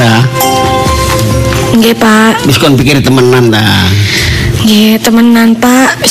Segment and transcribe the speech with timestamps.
[0.00, 0.22] ah.
[1.76, 2.44] Nggih, Pak.
[2.48, 3.62] Wis kon pikir temenan ta.
[4.64, 6.02] Nggih, temenan, Pak.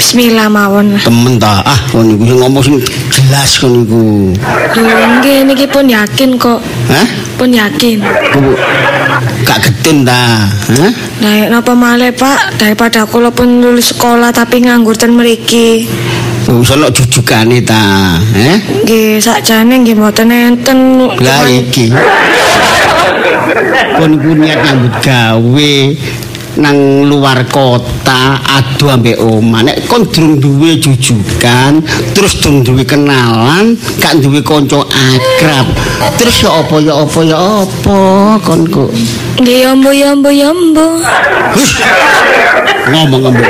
[0.00, 0.96] Bismillah mawon.
[1.04, 1.60] Temen ta.
[1.60, 2.76] Ah, kon iku ngomong sing
[3.12, 4.32] jelas kon iku.
[5.20, 6.64] Nggih niki pun yakin kok.
[6.88, 7.06] Hah?
[7.36, 8.00] Pun yakin.
[8.32, 8.56] Ku
[9.44, 10.48] gak getun ta.
[10.48, 10.92] Hah?
[11.20, 12.56] Nah, napa malih, Pak?
[12.56, 15.84] Daripada kula pun lulus sekolah tapi nganggur ten mriki.
[16.48, 18.16] Sono jujukane ta.
[18.16, 18.58] Hah?
[18.88, 21.12] Nggih, sakjane nggih mboten enten.
[21.20, 21.92] Lah iki.
[23.98, 25.72] Kon iku niat nyambut gawe
[26.58, 31.78] nang luar kota adu ambek oma nek kon durung duwe jujukan
[32.10, 35.66] terus durung duwe kenalan gak duwe kanca akrab
[36.18, 38.00] terus ya apa ya apa ya apa
[38.42, 38.90] kon kok
[39.40, 41.00] Nggih, yombo yombo yombo.
[41.56, 41.80] Hush.
[42.92, 43.46] ngomong ngomong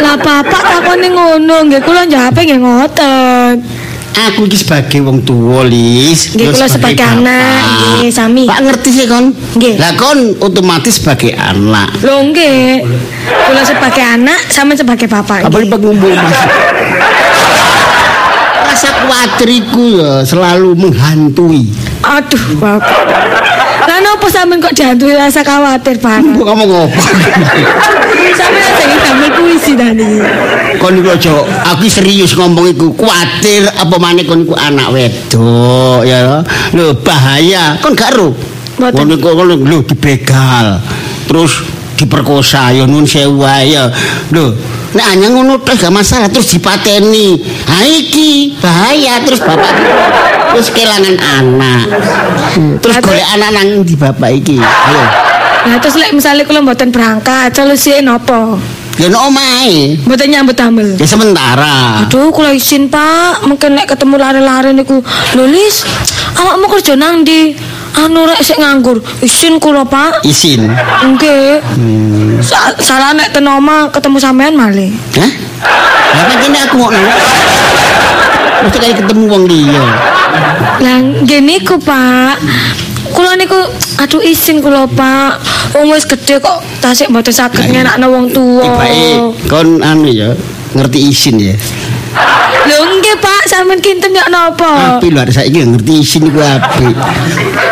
[0.00, 3.52] Lah bapak takone ngono, nggih kula njape nggih ngoten.
[4.18, 7.20] Aku iki sebagai wong tuwa lis Nggih, kula sebagai bapak.
[7.20, 7.60] anak,
[7.94, 8.44] nggih, sami.
[8.44, 9.74] Pak ngerti sih kon Nggih.
[9.76, 12.80] lah kon otomatis sebagai anak Lho nggih.
[13.44, 15.44] Kula sebagai anak sama sebagai bapak.
[15.44, 16.38] apa pengumpul mas
[18.66, 21.64] rasa khawatirku ya selalu menghantui
[21.98, 22.92] Aduh, bapak.
[23.82, 26.18] Lah napa sampean kok dihantui rasa khawatir, Pak?
[26.20, 27.00] Mbok ngomong apa
[28.36, 29.30] Sampeyan sing damel
[29.74, 30.22] tadi.
[30.78, 31.32] kon iku aja
[31.74, 36.44] aku serius ngomong iku khawatir apa maneh kon iku anak wedok ya.
[36.76, 37.80] Lho bahaya.
[37.82, 38.30] Kon gak ro?
[38.78, 38.94] Mboten.
[38.94, 40.78] kon iku lho dibegal.
[41.26, 43.90] Terus diperkosa ya nun sewu ya.
[44.30, 44.54] Lho
[44.94, 47.42] nek hanya ngono tes gak masalah terus dipateni.
[47.66, 49.18] Ha iki bahaya.
[49.26, 49.72] Terus bapak
[50.54, 51.84] terus kelangan anak.
[52.80, 54.56] Terus Lah, golek anak nang di bapak iki?
[54.56, 55.04] Ayo.
[55.66, 58.54] Nah terus lek misalnya kula mboten berangkat, solusi napa?
[58.96, 60.96] Ya no omahe Mboten nyambut damel.
[60.96, 65.84] ya sementara Aduh, kula izin Pak, mungkin nek ketemu lare-lare niku, Lulis,
[66.34, 67.52] awakmu kerja nang ndi?
[67.96, 69.00] Anu rek sik nganggur.
[69.24, 70.20] Izin kula Pak.
[70.22, 70.68] isin
[71.02, 71.64] Nggih.
[72.44, 74.92] Sa salah nek ten omah ketemu sampean malih.
[75.16, 75.30] Hah?
[76.16, 77.00] Apa kene aku ngono?
[78.68, 79.84] Mesti kali ketemu wong liya.
[80.84, 82.36] Lah nggih niku Pak.
[83.16, 83.56] Kula niku
[83.96, 85.40] aduh izin kula Pak.
[85.72, 88.64] Wong wis gedhe kok tasik mboten saged ngenakno wong tuwa.
[88.68, 90.36] Tibake kon anu ya,
[90.76, 91.56] ngerti isin ya.
[92.66, 95.00] Lho nggih Pak, sampean kinten ya napa?
[95.00, 96.92] Api lho saiki ngerti isin iku api.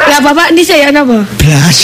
[0.08, 1.28] Lah Bapak dhisik ya napa?
[1.36, 1.78] Blas.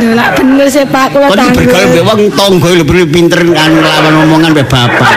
[0.00, 1.62] Lho lak bener sih Pak, kula Kon tanggung.
[1.62, 5.10] bergaul mbek wong tangga lho pinter kan lawan omongan mbek bapak.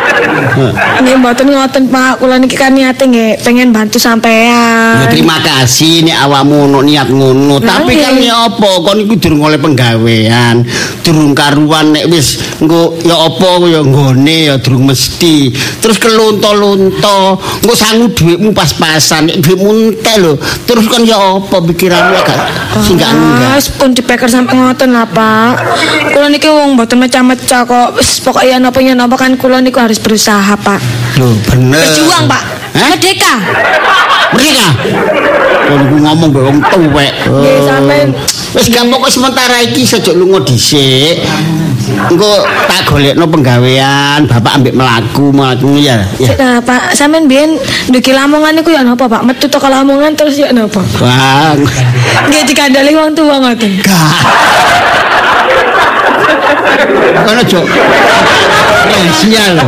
[1.03, 5.05] Nggih mboten ngoten Pak, kula niki kan niate nggih pengen bantu Ya sampean.
[5.13, 8.29] terima kasih nek awakmu ono niat ngono, tapi kan nggih.
[8.29, 10.65] ya apa kon iku durung oleh penggawean,
[11.05, 15.53] durung karuan nek wis engko ya apa ya nggone ya durung mesti.
[15.79, 20.33] Terus kelunto-lunto, engko sangu dhuwitmu pas-pasan, nek dhuwitmu entek lho.
[20.65, 22.37] Terus kan ya apa pikiranmu agak
[22.83, 23.49] singgah enggak.
[23.53, 25.51] Mas pun dipeker sampai ngoten lah Pak.
[26.11, 27.89] Kula niki wong mboten mecah-mecah kok.
[28.01, 30.79] Wis pokoke ya napa ya napa kan kula niku harus berusaha Pak.
[31.19, 31.83] Lho bener.
[31.83, 32.43] Berjuang Pak.
[32.73, 32.89] Hah?
[32.95, 33.33] Merdeka.
[34.33, 34.67] Mereka.
[35.67, 37.13] Kon iku ngomong mbek wong tuwek.
[37.27, 38.07] Nggih, sampean.
[38.53, 41.21] Wis gak pokok sementara iki sejak lunga dhisik.
[41.83, 45.99] Engko tak golekno penggawean, bapak ambek melaku, melaku ya.
[46.15, 46.31] Ya.
[46.39, 47.59] Nah, Pak, sampean biyen
[47.91, 49.21] nduki lamongan niku ya napa Pak?
[49.27, 50.79] Metu toko lamongan terus ya napa?
[50.97, 51.59] Bang.
[52.31, 53.83] Nggih dikandali wong tuwa ngoten.
[53.83, 54.21] Gak.
[57.23, 57.65] Kono jok.
[59.23, 59.67] Lho.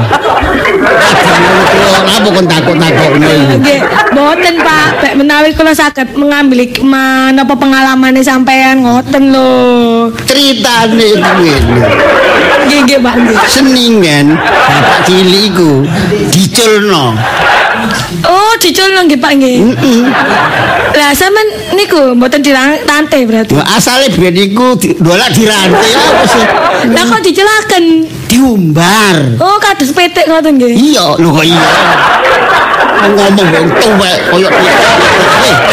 [2.05, 3.55] Apa kon takut-takut ngono?
[3.59, 3.79] Nggih,
[4.11, 4.89] mboten Pak.
[5.01, 10.11] Bek menawi kula saged mengambil hikmah napa pengalamane sampean ngoten lho.
[10.27, 11.55] Ceritane kuwi.
[12.67, 13.15] Nggih, nggih Pak.
[13.47, 15.71] Seningan bapak cilik iku
[16.31, 17.15] diculno.
[18.25, 19.57] Oh, diculno nggih Pak nggih.
[20.95, 23.53] Lah sampean niku mboten dirante berarti.
[23.53, 26.43] Wah, asale biyen iku di- dolak dirantai apa sih?
[26.87, 27.85] Lah kok dicelaken?
[28.25, 29.37] Diumbar.
[29.37, 30.73] Oh, kados petik ngoten nggih.
[30.73, 31.63] Iya, lho kok iya.
[32.95, 34.49] Ngomong wong tuwek koyo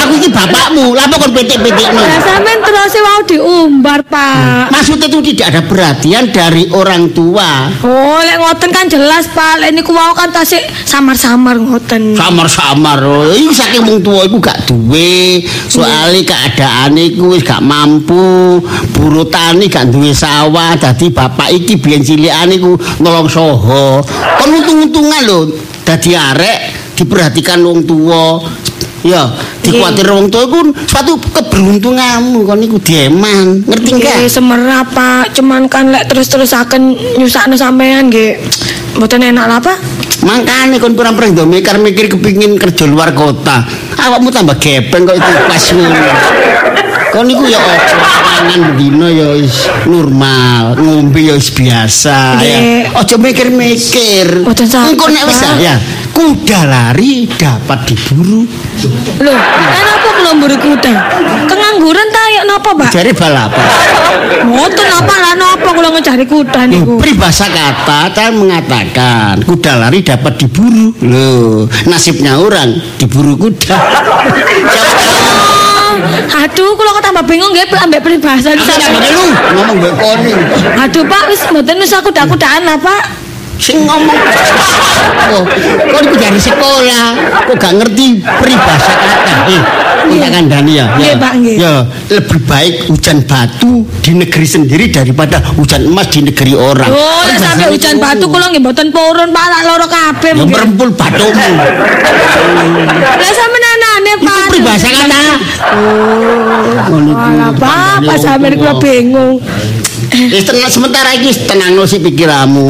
[0.03, 2.03] aku iki bapakmu, lha kon petik-petikno?
[2.03, 4.75] Lah sampean terus mau diumbar, Pak.
[4.75, 7.71] Maksudnya itu tidak ada perhatian dari orang tua.
[7.87, 9.63] Oh, lek ngoten kan jelas, Pak.
[9.63, 12.19] Lek niku mau kan tasik samar-samar ngoten.
[12.19, 12.99] Samar-samar.
[13.07, 13.31] oh.
[13.33, 15.47] Iku saking wong tua iku gak duwe.
[15.71, 18.59] Soale keadaane iku wis gak mampu.
[18.93, 20.75] Buru tani gak duwe sawah.
[20.77, 24.03] Dadi bapak iki biyen cilikane iku nolong soho.
[24.39, 25.41] Kon untung-untungan lho.
[25.83, 28.39] Dadi arek diperhatikan wong tua.
[29.03, 29.27] Ya,
[29.67, 33.67] dikuatir wong tua iku suatu keberuntunganmu kon iku dieman.
[33.67, 34.15] Ngerti enggak?
[34.15, 35.35] Nggih, semerap, Pak.
[35.35, 38.39] Cuman kan lek terus-terusaken nyusakno sampean nggih.
[38.95, 40.02] mboten enak lah, Pak.
[40.21, 43.65] Makane kon kurang pernah do mikir-mikir kepingin kerja luar kota.
[43.97, 46.13] Awakmu tambah gepeng kok itu pas ngono.
[47.13, 52.59] Kon niku ya opo mangan bedino ya wis normal, ngombe ya wis biasa ya.
[52.61, 52.97] Nggih.
[52.97, 54.29] Aja mikir-mikir.
[54.49, 55.57] Engko nek wis Pak.
[55.61, 55.77] ya
[56.13, 58.45] kuda lari dapat diburu.
[59.25, 59.39] Loh,
[59.73, 60.93] kenapa kula mburi kuda?
[61.49, 62.91] Kengangguran ta ya napa, Pak?
[62.93, 63.67] Jare balapan.
[64.43, 67.01] Mboten apa lah napa kula ngecari kuda niku.
[67.01, 70.93] Peribahasa kata kan mengatakan kuda lari dapat diburu.
[71.03, 73.79] Loh, nasibnya orang diburu kuda.
[75.93, 75.97] Oh,
[76.43, 79.25] aduh, kula kok tambah bingung nggih ambek peribahasa Aku lu
[79.57, 80.33] ngomong mbek koni.
[80.81, 83.22] Aduh, Pak, wis mboten usah kuda-kudaan lah, Pak.
[83.57, 84.19] Sing ngomong
[85.33, 85.43] oh,
[85.87, 87.07] kok niku dari sekolah
[87.47, 89.35] kok gak ngerti peribahasa kata.
[89.47, 89.63] Eh,
[90.03, 90.87] kita kandhani ya.
[90.99, 91.57] Nggih, Pak, nggih.
[91.63, 91.75] Ya,
[92.11, 96.91] lebih baik hujan batu di negeri sendiri daripada hujan emas di negeri orang.
[96.91, 100.89] Oh, sampe Peribahasa hujan batu kula nggih mboten purun, Pak, lak loro kabeh Ya merempul
[100.91, 101.51] batumu.
[102.99, 104.43] Lah sampeyan anane, Itu Pak.
[104.51, 105.23] peribahasa kata.
[105.71, 109.39] Oh, Alah, Pak, pas sampeyan kula bingung.
[110.13, 112.69] Wis tenang sementara iki tenangno sih pikiranmu.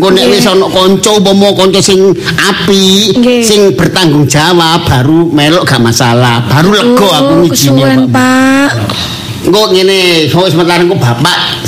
[0.00, 5.80] Engko nek wis ana kanca umpama kanca sing apik, sing bertanggung jawab baru melok gak
[5.84, 6.40] masalah.
[6.48, 8.08] Baru lega aku Oh, ngijini.
[8.08, 8.70] Pak.
[9.44, 11.59] Engko ngene, sementara engko bapak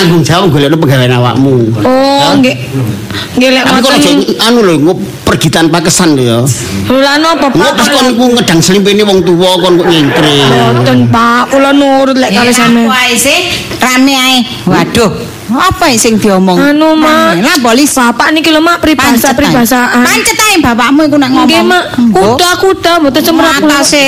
[0.00, 1.52] tanggung jawab golekno pegawai awakmu.
[1.84, 2.56] Oh, nggih.
[3.36, 4.16] Nggih lek ngoten.
[4.40, 4.92] anu lho, engko
[5.28, 6.38] pergi tanpa kesan lho ya.
[6.88, 7.76] Lah napa, Engko Pak?
[7.76, 10.40] pas kon niku ngedang selimpine wong tuwa kon kok nyentri.
[10.48, 11.42] Mboten, Pak.
[11.52, 12.88] Kula nurut lek kali sampeyan.
[12.88, 13.38] Apa ae sih?
[13.76, 14.36] Rame ae.
[14.64, 15.39] Waduh.
[15.50, 16.54] Apa sing diomong?
[16.58, 17.42] Anu, Mak.
[17.42, 19.34] Lah polis Bapak niki lho, Mak, pancet ae.
[19.34, 20.04] peribahasa-peribahasaan.
[20.06, 21.48] Pancet ae bapakmu iku nek ngomong.
[21.50, 21.84] Nggih, Mak.
[22.14, 23.82] Kuda-kuda mboten semrat kula.
[23.82, 24.06] Atase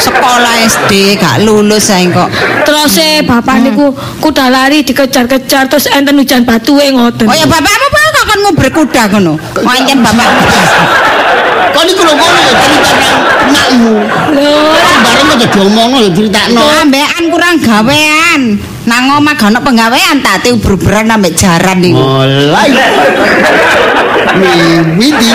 [0.00, 2.28] sekolah SD gak lulus ae kok.
[2.64, 3.92] Terus e bapak niku
[4.24, 7.28] kuda lari dikejar-kejar terus enten hujan batu e ngoten.
[7.28, 9.32] Oh ya bapakmu apa kok kon nguber kuda ngono?
[9.60, 10.42] Wancen bapakmu.
[11.72, 13.16] Kon niku lho ngono ya cerita nang
[13.52, 13.94] makmu.
[14.36, 14.52] Lho,
[15.02, 16.60] Bareng aja diomongno ya critakno.
[16.60, 18.40] Ambekan kurang gawean.
[18.82, 22.02] Nang omah gak ono penggawean tak ubur-uburan ambek jaran niku.
[22.02, 22.70] Mulai.
[24.36, 25.30] Mimiti.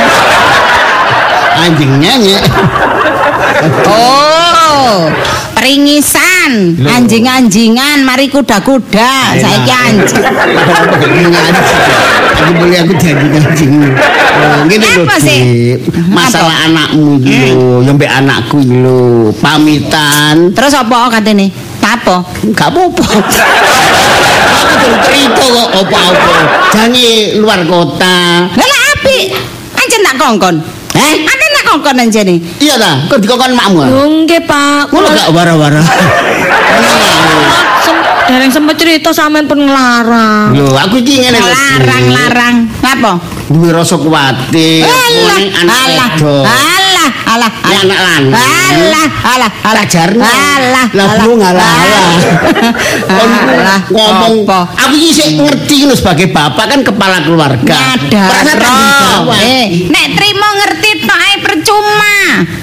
[1.57, 2.37] Anjing nyanyi.
[3.89, 5.09] Oh,
[5.57, 6.87] peringisan, Lho.
[6.87, 10.23] anjing-anjingan, mari kuda-kuda, saiki anjing.
[12.37, 13.73] Aku boleh aku jadi anjing.
[14.37, 15.03] Oh, Ngene lho.
[16.13, 20.53] Masalah anakmu iki lho, ya mbek anakku iki lho, pamitan.
[20.53, 21.49] Terus apa katene?
[21.87, 22.19] Apa?
[22.51, 23.07] Gak apa-apa.
[24.59, 26.35] Aku tuh cerita kok apa-apa.
[26.75, 28.43] Jange luar kota.
[28.51, 29.31] Lah apik.
[29.71, 30.55] Anjen tak kongkon.
[30.99, 31.13] Eh?
[31.67, 32.35] Kongkon anjene.
[32.63, 32.91] Iya ta?
[33.11, 33.81] Kok dikongkon makmu?
[33.83, 34.91] lho nggih, Pak.
[34.95, 35.81] Ngono gak wara-wara.
[38.27, 40.55] Dereng sempet cerita sampean pun nglarang.
[40.55, 41.47] Lho, aku iki ngene lho.
[41.47, 41.55] Dik.
[41.55, 42.55] Larang-larang.
[42.83, 43.13] Ngapa?
[43.47, 46.09] duwe rasa kuwatir Alah, alah,
[47.27, 48.25] alah, alah, anak lanang.
[48.31, 50.23] alah, alah, alah, Ajarno.
[50.23, 51.67] alah, Lah belum alah
[53.07, 53.79] alah.
[53.91, 57.75] Ngomong aku iki sik ngerti ngono sebagai bapak kan kepala keluarga.
[57.75, 58.29] Nyadar.
[58.57, 59.37] tanggung jawab.
[59.43, 62.15] Eh, nek trimo ngerti tok ae percuma.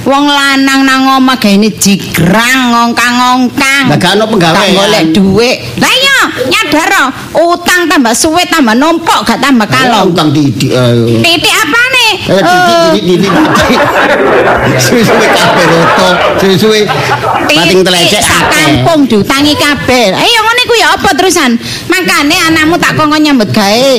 [0.04, 3.84] Wong lanang nang omah gaene jigrang ngongkang-ngongkang.
[3.88, 4.60] Lah gak ono penggawean.
[4.60, 5.56] Tak golek dhuwit.
[5.80, 6.13] Lah iya,
[6.48, 6.90] nyadar
[7.34, 7.54] oh.
[7.54, 10.14] utang tambah suwe tambah numpuk gak tambah Kalau kalong.
[10.14, 11.04] utang ayo.
[11.22, 12.06] Titik apane?
[12.24, 13.80] Eh, didik didik didik didik.
[14.80, 16.08] Suwe-suwe kabeh roto,
[16.40, 16.80] suwe-suwe
[17.48, 20.14] pating telecek sak kampung diutangi kabeh.
[20.14, 21.56] Ayo ngene ku ya apa terusan?
[21.90, 23.92] Makane anakmu tak kongkon nyambut gawe.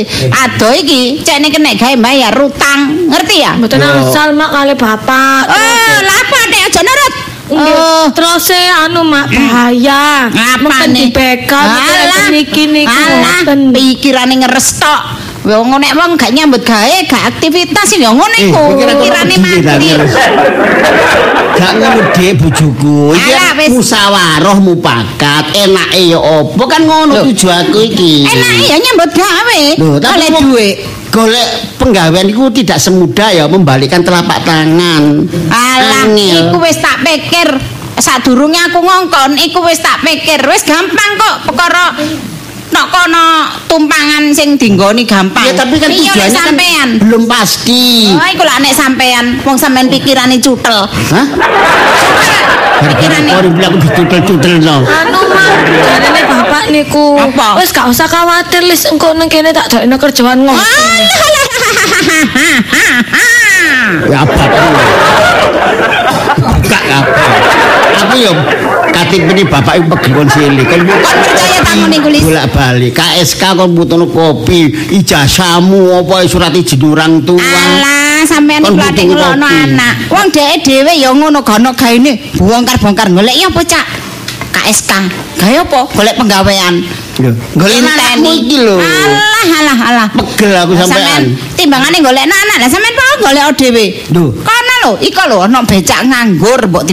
[0.45, 3.09] Ado iki cekne kena gawe bayar utang.
[3.09, 3.53] Ngerti ya?
[3.57, 3.87] Mboten Yo.
[3.87, 5.43] angsal mak kali bapak.
[5.49, 7.13] Oh, lah apa nek aja nurut?
[7.45, 7.75] Nggih.
[7.77, 10.27] Oh, Terus e anu mak bahaya.
[10.27, 10.97] apa Mungkin nih?
[10.97, 12.89] di backup Alah, niki niku.
[12.89, 13.37] alah,
[13.69, 15.01] pikirane ngeres tok.
[15.45, 18.63] Wong nek wong gak nyambut gawe, gak aktivitas ya ngono Eh, iku.
[18.81, 19.61] Pikirane mati.
[19.61, 20.13] Ngeres?
[21.53, 23.13] Gak ngono dhek bojoku.
[23.13, 23.69] Iki wis.
[23.77, 25.53] musyawarah mupakat.
[25.53, 28.25] Enake ya apa kan ngono tujuanku iki.
[28.25, 29.61] Enak ya nyambut gawe.
[30.01, 30.75] Oleh dhuwit.
[31.13, 31.49] Golek
[31.79, 35.29] penggawean itu tidak semudah ya membalikkan telapak tangan.
[35.47, 37.53] Alah, iku wis tak pikir.
[37.95, 40.43] Sadurunge aku ngongkon, iku wis tak pikir.
[40.43, 41.95] Wis gampang kok perkara
[42.75, 43.27] nek kono
[43.71, 45.47] tumpangan sing dinggoni gampang.
[45.47, 46.89] Ya tapi kan tujuannya kan sampean.
[46.99, 48.11] belum pasti.
[48.11, 50.83] Oh, iku lah nek sampean, wong sampean pikirane cutel.
[50.91, 51.25] Hah?
[52.83, 53.31] Pikirane.
[53.31, 54.83] kau bilang aku ditutel-tutel no.
[54.83, 57.15] Anu mak, jarene bapak niku.
[57.15, 57.63] Apa?
[57.63, 60.59] Wis gak usah khawatir lis engko nang kene tak dokno kerjaan ngono.
[64.05, 64.33] Ya apa?
[66.41, 67.64] Buka apa?
[67.95, 68.31] Aku ya
[68.91, 70.65] kate tipe bapak pegel kon cilik.
[70.67, 72.21] Kon Kon percaya tamu niku, Lis?
[72.23, 77.39] Bolak-balik KSK kon butuhno kopi, ijazahmu apa surat izin orang tua.
[77.39, 79.63] Alah, sampean Kon butuh ngelono kopi.
[79.63, 79.93] anak.
[80.11, 83.85] Wong dhek dhewe ya ngono gono gaene bongkar-bongkar golek ya apa, Cak?
[84.55, 84.91] KSK.
[85.39, 85.79] Gawe apa?
[85.93, 86.75] Golek penggawean.
[87.55, 88.75] Golek anakmu iki lho.
[88.75, 90.07] Alah, alah, alah.
[90.35, 91.31] Pegel aku sampean.
[91.55, 93.85] timbangane golek anak lah sampean kok golek dhewe.
[94.11, 94.35] Lho.
[94.35, 96.83] Kono lho, iko lho ana becak nganggur mbok.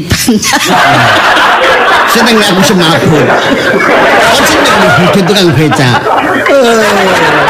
[2.13, 3.27] Seneng aku semabuk.
[4.29, 5.99] Kon seneng hidup tukang becak.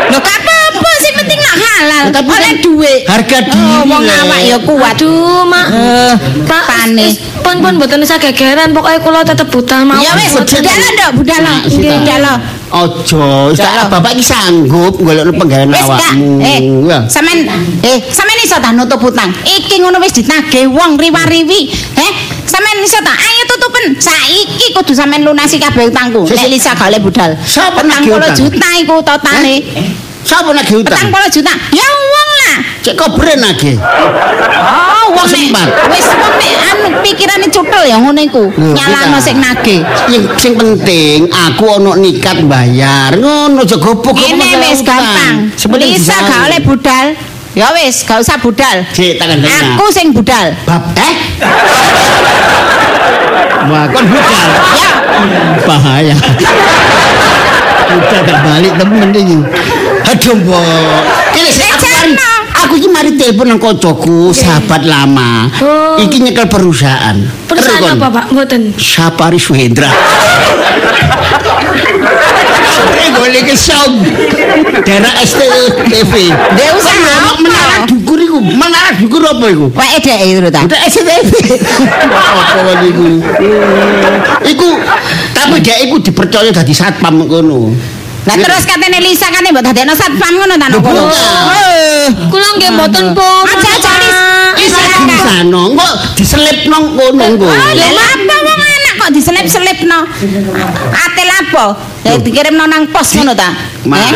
[0.09, 2.05] Lho gak apa-apa sing penting nak halal.
[2.11, 2.95] Tapi Oleh duwe.
[3.05, 4.95] harga diri, Oh, wong awak ya kuat.
[4.95, 5.67] Aduh, Mak.
[5.69, 6.13] Eh,
[6.45, 7.09] Pak, pane.
[7.43, 9.99] pun pun mboten usah gegeran, pokoknya kula tetep buta mau.
[9.99, 11.43] Ya wis, budala ndok, budala.
[11.43, 11.91] Nah, sita.
[11.99, 12.33] Budala.
[12.73, 13.21] Ojo,
[13.53, 13.83] tak- Budala.
[13.91, 14.95] bapak iki sanggup
[15.35, 15.85] penggawean Wis gak?
[15.85, 16.31] awakmu.
[16.41, 16.59] Eh,
[17.11, 17.39] sampean
[17.83, 19.29] eh sampean iso ta nutup utang.
[19.43, 21.61] Iki ngono wis ditagih wong riwa-riwi.
[21.99, 22.13] Eh,
[22.47, 23.15] sampean iso ta?
[23.15, 23.85] Ayo tutupen.
[23.99, 26.27] Saiki kudu sampean lunasi kabeh utangku.
[26.27, 26.53] Sik, Nek sik.
[26.53, 27.31] Lisa gak oleh budal.
[27.43, 28.39] Sapa nagih puluh utang?
[28.39, 29.57] juta iku totale.
[30.23, 30.95] Sapa nagih utang?
[30.95, 31.53] Petang puluh juta.
[31.75, 32.57] Ya wong lah.
[32.83, 33.77] Cek kobre nagih.
[33.79, 35.69] Oh, wong nek sempat.
[35.91, 38.45] wis wong nek anu pikirane cutel ya ngono iku.
[38.55, 39.81] Nyalano sing nagih.
[40.11, 43.19] Yang sing penting aku ono nikat bayar.
[43.19, 44.19] Ngono aja gopo-gopo.
[44.19, 45.51] Ini wis gampang.
[45.59, 46.27] Sebenarnya Lisa bisa.
[46.27, 47.07] gak oleh budal.
[47.53, 48.81] Ya wis, gak usah budal.
[48.97, 49.77] Cek tak kandangnya.
[49.77, 50.57] Aku sing budal.
[50.65, 51.15] Bab eh?
[53.69, 54.49] Wah, kon budal.
[54.73, 54.91] Ya.
[55.69, 56.17] Bahaya.
[57.93, 59.39] Udah gak balik temen iki.
[60.09, 61.03] Aduh, Mbok.
[61.37, 61.51] Ini
[62.03, 62.09] Eh,
[62.65, 65.47] aku iki mari telepon nang koncoku, sahabat lama.
[65.61, 66.01] Oh.
[66.01, 67.21] Iki nyekel perusahaan.
[67.45, 68.25] Perusahaan apa, Pak?
[68.33, 68.73] Mboten.
[68.81, 69.93] Sapari Suhendra.
[72.73, 73.55] Sampai boleh ke
[74.83, 76.13] daerah STV.
[76.33, 76.71] Dia
[78.33, 79.67] iku, menara dukur apa iku?
[79.77, 80.65] Wae dek itu ta.
[80.65, 81.31] Udah STV.
[82.09, 83.05] Apa wae iku?
[84.49, 84.69] Iku
[85.37, 87.77] tapi dia iku dipercaya dadi satpam ngono.
[88.23, 90.67] Lah terus katene Lisa kan mbok dadekno satpam ngono ta.
[90.73, 91.05] Bukan.
[91.13, 93.45] Eh, Kula nggih mboten pun.
[93.45, 94.19] Aja aja Lis.
[94.63, 95.17] Isa di
[95.77, 97.47] kok diselip nang kono engko.
[97.53, 98.72] Lha apa wong
[99.03, 99.99] kok diselip-selipno?
[100.95, 101.65] Atel apa?
[102.07, 103.51] Ya dikirimno nang pos ngono ta?
[103.83, 104.15] Mas.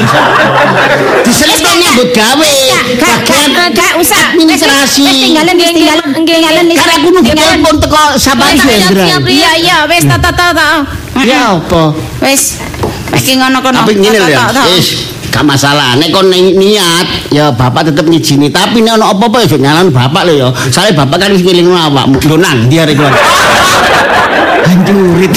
[1.26, 2.50] Diselip nang nyambut gawe.
[2.94, 5.02] Gak gak usah administrasi.
[5.02, 6.78] Wis tinggalan wis tinggalan tinggalan Lis.
[6.78, 9.04] Karena aku nunggu telepon teko Suhendra.
[9.10, 9.22] siap.
[9.26, 10.86] Iya iya wis ta ta ta.
[11.26, 11.82] Ya apa?
[12.22, 12.62] Wis.
[13.10, 13.82] Iki ngono kono.
[13.82, 15.92] Tapi ngene lho, wis gak masalah.
[16.00, 18.48] Nek kon ni- niat, ya bapak tetep ngijini.
[18.48, 20.48] Tapi nek ono apa-apa ya jangan bapak lho ya.
[20.72, 22.16] Soalnya bapak kan wis ngelingno awakmu.
[22.24, 23.12] Lho nang dia arek kon.
[24.66, 25.32] Hancurit.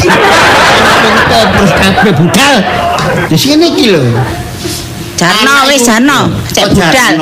[1.29, 2.55] Terus kabeh budal.
[3.27, 4.01] Ya sini iki lho.
[5.19, 7.13] Jarno wis Jarno, cek Oh, budal.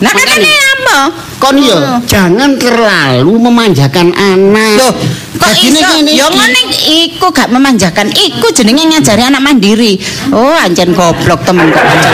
[0.00, 1.14] Nah katene apa?
[1.38, 4.78] Kon yo jangan terlalu memanjakan anak.
[4.78, 4.94] Loh,
[5.38, 5.88] kok Dadine iso?
[5.90, 6.62] ngene Ya ngene
[7.06, 8.10] iku gak memanjakan.
[8.10, 9.98] Iku jenenge ngajari anak mandiri.
[10.34, 12.10] Oh, anjen goblok temen kok iki.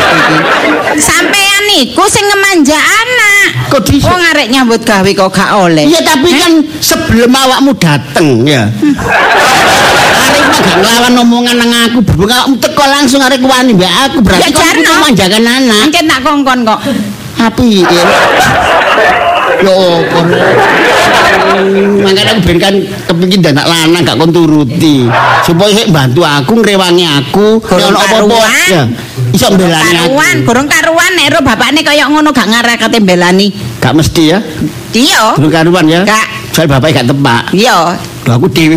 [1.01, 3.47] Sampean niku sing ngemanja anak.
[3.69, 4.09] Kok bisa?
[4.09, 5.85] Wong arek nyambut gawe kok gak oleh.
[5.85, 8.69] Iya tapi kan sebelum awakmu dateng ya.
[10.29, 14.19] Arek mah gak nglawan omongan nang aku, berhubung awakmu teko langsung arek wani mbak aku
[14.25, 14.93] berarti Ya, kau Jarno.
[15.05, 15.81] memanjakan anak.
[15.89, 16.81] Ancen tak kongkon kok.
[17.39, 18.05] Api ya.
[19.63, 19.75] Yo
[20.11, 20.27] kon.
[21.99, 22.75] Makanya aku ben kan
[23.11, 25.07] kepengin danak lanang gak kon turuti.
[25.43, 27.59] Supaya bantu aku ngrewangi aku.
[27.63, 28.71] Gorong ono apa-apa karuan.
[28.71, 28.85] ya
[29.35, 30.15] iso mbelani aku.
[30.15, 33.51] Karuan, gorong karuan nek ro bapakne kaya ngono gak ngarekate mbelani.
[33.83, 34.39] Gak mesti ya.
[34.95, 35.35] Iya.
[35.39, 36.03] Durung karuan ya.
[36.07, 36.27] Gak.
[36.55, 37.51] Soal bapak gak tepak.
[37.55, 37.99] Iya.
[38.27, 38.77] Lho aku dhewe.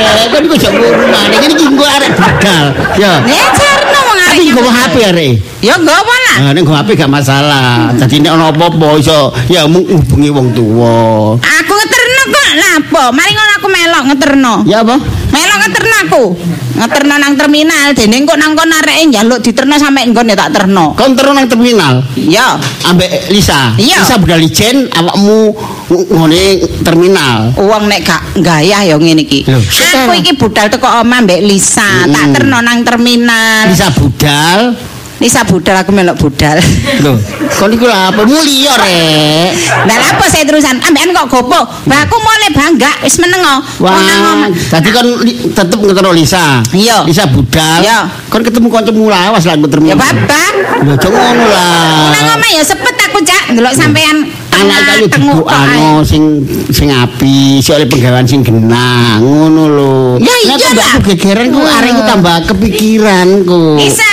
[0.00, 1.38] Eh, Kan iku jek ngono maneh.
[1.44, 2.64] Iki engko arek budal.
[3.00, 3.12] Ya.
[3.24, 3.89] Arek.
[4.30, 5.32] Tapi nggo nyambut HP arek.
[5.58, 6.36] Ya nggowo lah.
[6.38, 7.90] Nah, nek nggo HP gak masalah.
[7.98, 11.34] Dadi nek ono apa-apa iso ya mung hubungi wong tuwa.
[11.34, 13.02] Aku ngeterno kok lapo.
[13.10, 14.54] Mari ngono aku melok ngeterno.
[14.70, 14.96] Ya apa?
[15.40, 16.24] Melok ngeterno aku.
[16.70, 20.92] Ngeterno nang terminal dene kok nang kono areke njaluk diterno sampe nggon ya tak terno.
[20.92, 22.60] Kon terus nang terminal Iya.
[22.84, 23.72] ambek Lisa.
[23.76, 24.04] Iya.
[24.04, 25.56] Lisa budal ijen awakmu
[25.88, 26.42] ng- ngone
[26.80, 27.52] terminal.
[27.56, 29.48] Uang nek gak gayah ya ngene iki.
[29.48, 32.32] Aku iki budal teko oma mbek Lisa, tak Mm.
[32.36, 33.68] terno nang terminal.
[33.68, 34.76] Lisa budal.
[35.20, 36.56] Lisa budal aku melok budal.
[37.04, 37.12] Lho,
[37.60, 39.52] kon iku lha apa mulia rek.
[39.84, 40.80] Lah lha apa saya terusan?
[40.80, 41.60] Ambekan kok gopo?
[41.84, 43.60] Bah aku mulai bangga wis meneng oh.
[43.84, 44.48] Wah, omah.
[44.72, 46.64] tadi kan li, tetep ngetero Lisa.
[46.72, 47.04] Iya.
[47.04, 47.84] Lisa budal.
[47.84, 48.08] Iya.
[48.32, 50.00] Kon ketemu kancamu lawas lah Ya terminal.
[50.00, 50.52] bapak.
[50.88, 52.16] Lho, aja ngono lah.
[52.16, 54.16] Nang omah ya sepet aku cak ndelok sampean
[54.50, 55.12] Anak kayu ae.
[55.12, 59.92] dibuano sing sing api, si oleh penggawean sing genah, ngono lho.
[60.20, 60.96] Ya iya lah.
[60.96, 63.80] aku gegeran ku arek ku tambah kepikiran ku.
[63.80, 64.04] Lisa,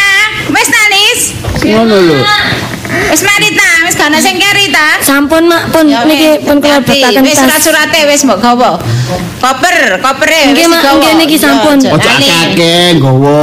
[0.47, 0.67] wis
[1.17, 1.33] nalis.
[1.65, 2.17] Ngono lho.
[3.11, 5.01] Wis mari ta, wis gak ana sing keri ta?
[5.03, 8.79] Sampun mak pun niki wis, pun kula betaken Wis surat-surate wis mbok gawa.
[9.07, 10.97] Koper, kopere Nggih, wis Mak, digawa.
[10.99, 11.77] nggih, niki sampun.
[11.79, 13.37] Ojo akeh nggawa.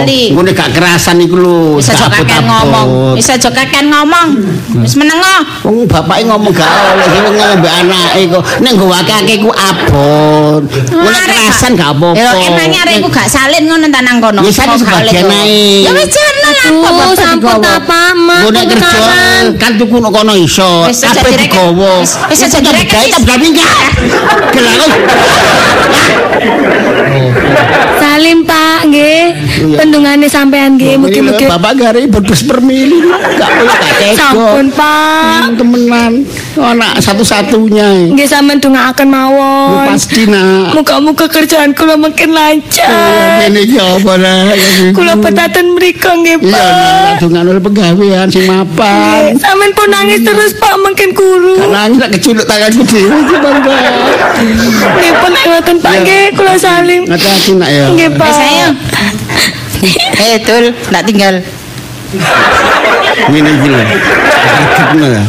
[0.00, 0.22] lali.
[0.32, 1.76] Ngene gak kerasan iku lho.
[1.76, 2.48] Wis aja gak kakean abot-abot.
[2.48, 2.88] ngomong.
[3.20, 4.28] Wis aja kakean ngomong.
[4.80, 5.36] Wis menengo.
[5.68, 8.42] Wong bapake ngomong gak oleh sing ngomong mbek anake kok.
[8.64, 10.62] Nek nggawa akeh ku abot.
[10.88, 12.16] Ngene Arek kerasan gak apa-apa.
[12.16, 14.40] Ya emangnya arek iku gak salin ngono ta nang kono.
[14.40, 15.84] Kok gak oleh sebagian ae.
[15.84, 17.76] Ya wis jalan lah kok bapak sampun digawa.
[17.76, 18.40] apa mak?
[18.56, 18.88] Nek kerja
[19.60, 20.88] kan tuku kono iso.
[20.88, 21.92] Wis Kabeh digawa.
[22.00, 23.68] Wis- wis aja direket, digawe wis.
[24.56, 25.00] tak
[26.40, 27.99] いいね。
[28.10, 29.22] Salim Pak nggih.
[29.70, 29.76] Iya.
[29.78, 31.46] Pendungane sampean nggih mugi-mugi.
[31.46, 33.06] Bapak gare berbes per mili.
[33.06, 34.18] Gak boleh gak tega.
[34.18, 35.22] Sampun Pak.
[35.46, 36.12] Hmm, temenan.
[36.58, 38.10] Anak satu-satunya.
[38.10, 39.94] Nggih sampean ndongaaken mawon.
[39.94, 40.74] Pasti nak.
[40.74, 43.46] Muga-muga kerjaan kula makin lancar.
[43.46, 44.12] Ini iki apa.
[44.90, 47.22] Kula petaten mriko nggih Iya, Pak.
[47.22, 49.38] dengan oleh pegawaian sing mapan.
[49.38, 51.62] Nggih, Sampean pun nangis terus Pak makin kuru.
[51.70, 53.78] Nangis tak keculuk tanganku dhewe iki bangga.
[54.98, 57.06] Nggih pun ngoten Pak nggih kula salim.
[57.06, 57.86] Ngati-hati nak ya.
[58.00, 58.32] Nggih Pak.
[60.16, 61.34] Eh, Tul, ndak tinggal.
[63.28, 63.80] Ngene iki lho.
[64.56, 65.22] Ketemu ya.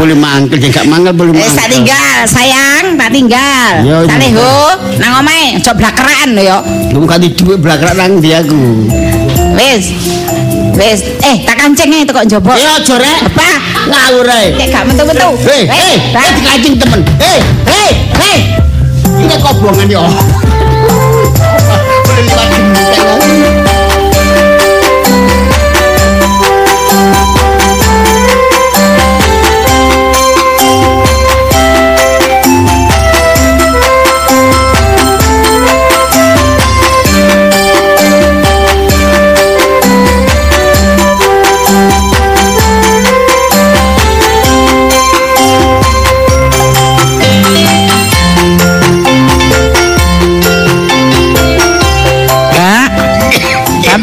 [0.00, 1.72] Boleh mangkel, jangan gak mangkel boleh Wis tak mangkel.
[1.74, 3.72] tinggal, sayang, tak tinggal.
[3.84, 4.08] Ya, iya.
[4.08, 4.56] Saleho,
[4.96, 6.58] nang omahe aja blakeran lho ya.
[6.96, 8.88] Lu kan di duit belakang nang ndi aku.
[9.52, 9.92] Wis.
[10.80, 12.56] Wis, eh tak kancing ae teko njaba.
[12.56, 13.18] Ya aja rek.
[13.28, 13.48] Apa?
[13.84, 14.46] Ngawur ae.
[14.56, 15.28] Nek gak metu-metu.
[15.44, 17.00] Hei, hei, hei dikancing temen.
[17.20, 17.38] Hei,
[17.68, 18.38] hei, hei.
[19.18, 20.02] Ini kobongan ya.
[22.18, 23.57] Boleh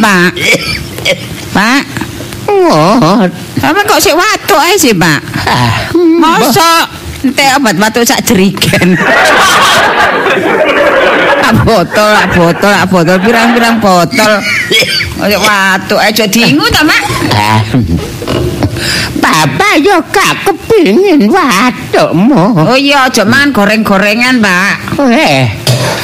[0.06, 0.38] Bapak.
[1.50, 1.84] Pak.
[2.46, 3.26] Oh,
[3.58, 5.18] Apa kok sik watuk ae sih, Pak?
[5.98, 6.86] Mosok
[7.26, 8.94] entek obat watuk sak jerigen.
[11.42, 14.46] Ah botol, ah botol, ah botol pirang-pirang botol.
[15.18, 17.04] Kok watuk aja dingu ta, Mak?
[19.18, 22.62] Bapak yo gak kepingin watukmu.
[22.62, 25.02] Oh iya, aja mangan goreng-gorengan, Pak.
[25.10, 25.50] Eh,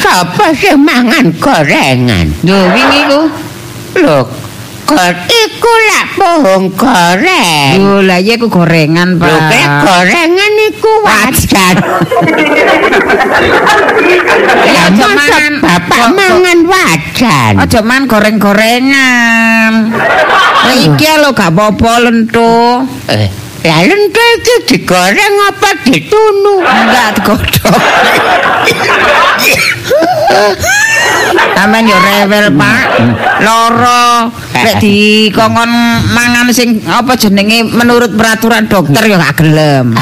[0.01, 2.33] sapa sing mangan gorengan?
[2.41, 3.21] Lho, wingi ku.
[3.91, 4.23] Lho,
[4.87, 7.75] kok iku lak pohon goreng.
[7.75, 9.27] Lho, lah iya ku gorengan, Pak.
[9.27, 11.75] Lho, kayak gorengan iku wajan.
[14.71, 15.53] Ya, aja mangan.
[15.59, 17.53] Bapak mangan wajan.
[17.59, 19.91] Aja man goreng-gorengan.
[20.61, 22.87] Lah iki lho gak apa-apa lentuk.
[23.11, 23.27] Eh,
[23.67, 26.63] lah lento iki digoreng apa ditunu?
[26.63, 27.75] Enggak digodhog.
[31.61, 32.77] Sampeyan yo rewel, Pak.
[33.39, 34.33] Loro.
[34.51, 35.71] Lek dikongkon
[36.09, 39.93] mangan sing apa jenenge menurut peraturan dokter yo gak gelem.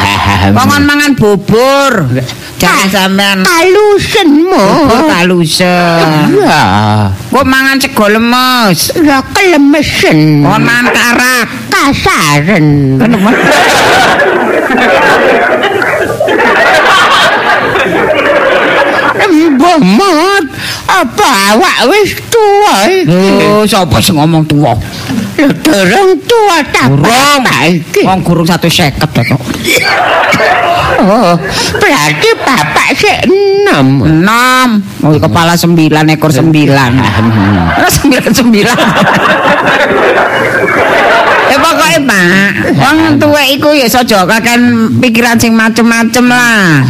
[0.56, 2.08] Kongkon mangan bubur.
[2.56, 4.66] Jangan sampean Kalusenmu.
[4.88, 6.08] bubur kalusen.
[6.40, 6.64] Ya,
[7.12, 8.96] Kok mangan sego lemes.
[9.00, 10.44] lah kelemesen.
[10.44, 11.48] Kok mangan karak.
[11.70, 13.00] kasaren.
[19.30, 20.46] Mbomot,
[20.90, 23.06] apa awak wis tuwa iki?
[23.06, 24.74] Lho, sapa sing ngomong tuwa?
[25.38, 26.90] Lho durung tuwa ta.
[26.90, 29.42] Wong gurung 150 kok.
[31.00, 31.34] Oh,
[31.78, 34.02] berarti bapak sik enom.
[34.04, 35.06] 6.
[35.06, 35.78] Oh, kepala 9
[36.10, 36.50] ekor 9.
[36.70, 38.68] Ora 9 9.
[41.50, 44.62] Ya pokoknya Pak, wong tuwek iku ya aja kaken
[45.02, 46.86] pikiran sing macem-macem lah.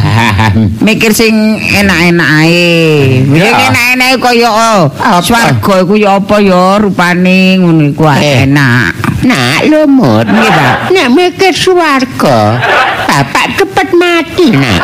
[0.83, 1.31] Mikir sing
[1.79, 3.23] enak-enak ae.
[3.23, 4.91] Mikir enak-enak kaya oh,
[5.23, 8.43] swarga iku ya apa ya rupane ngono iku Eh.
[8.43, 9.08] enak.
[9.19, 10.77] Nak lumut, Nggih, Pak.
[10.95, 12.55] Nek mikir swarga,
[13.03, 14.81] bapak cepet mati, nak.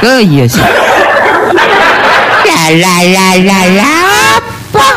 [0.00, 0.64] Oh iya sih.
[2.48, 3.92] La la la la la
[4.40, 4.88] apa?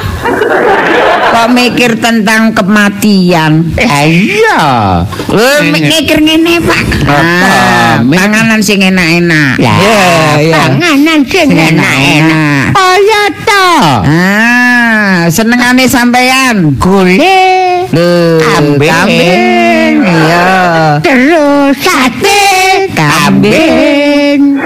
[1.32, 3.72] Kok mikir tentang kematian?
[3.76, 4.62] Lah iya.
[5.28, 6.86] Eh, mikir ngene, Pak.
[7.04, 7.17] Apa?
[7.20, 9.56] Ah, panganan sing enak-enak.
[9.60, 10.08] Lah, Iya,
[10.39, 10.56] iya.
[10.56, 12.76] panganan sing enak-enak.
[12.76, 13.67] Oh ya to.
[14.08, 14.71] Ah,
[15.32, 16.76] senengane sampean.
[16.78, 17.17] Gule,
[17.91, 18.91] Lho, Kambing.
[18.91, 19.93] kambing.
[20.02, 20.45] Iya.
[21.04, 22.43] terus sate
[22.93, 24.62] kambing.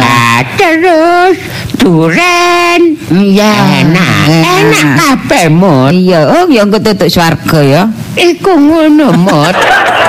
[0.00, 1.36] Ah, terus
[1.78, 2.98] duren.
[3.08, 3.52] Iya.
[3.86, 5.94] Enak, enak kabeh, Mut.
[5.94, 7.82] Iya, oh ya engko tutuk swarga ya.
[8.18, 9.56] Iku ngono, Mut.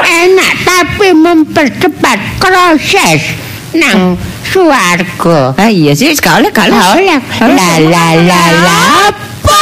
[0.10, 3.36] Enak ta tapi mempercepat proses
[3.76, 4.16] nang
[4.48, 5.52] suarga.
[5.60, 6.72] Ah iya sih, gak oleh, gak.
[6.72, 8.80] Oleh la la la la
[9.50, 9.62] apa?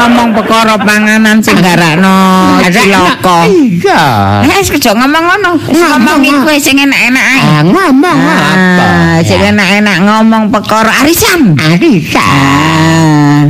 [0.00, 3.44] Ngomong perkara panganan sing garakno cilaka.
[3.50, 4.02] Iya.
[4.46, 5.50] Eh, wis kejo ngomong ngono.
[5.60, 7.42] Ngomong iku sing enak-enak ae.
[7.42, 8.86] Ah, ngomong apa?
[8.86, 11.52] Ah, sing enak-enak ngomong perkara arisan.
[11.58, 12.22] Arisan.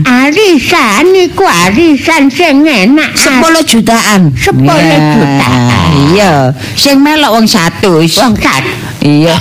[0.02, 3.14] Ah, Arisan iku arisan sing enak.
[3.14, 4.32] 10 jutaan.
[4.34, 5.90] 10 Ya, jutaan.
[6.10, 6.32] Iya,
[6.74, 8.10] sing melok wong 100.
[8.18, 8.64] Wong kat.
[9.04, 9.36] Iya.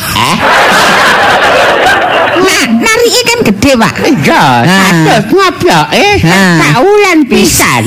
[2.50, 3.94] Nah, narike kan gede, Pak.
[4.02, 4.66] Iya, Ah.
[4.66, 6.58] satus ngobloke Ah.
[6.74, 7.84] saulan pisan.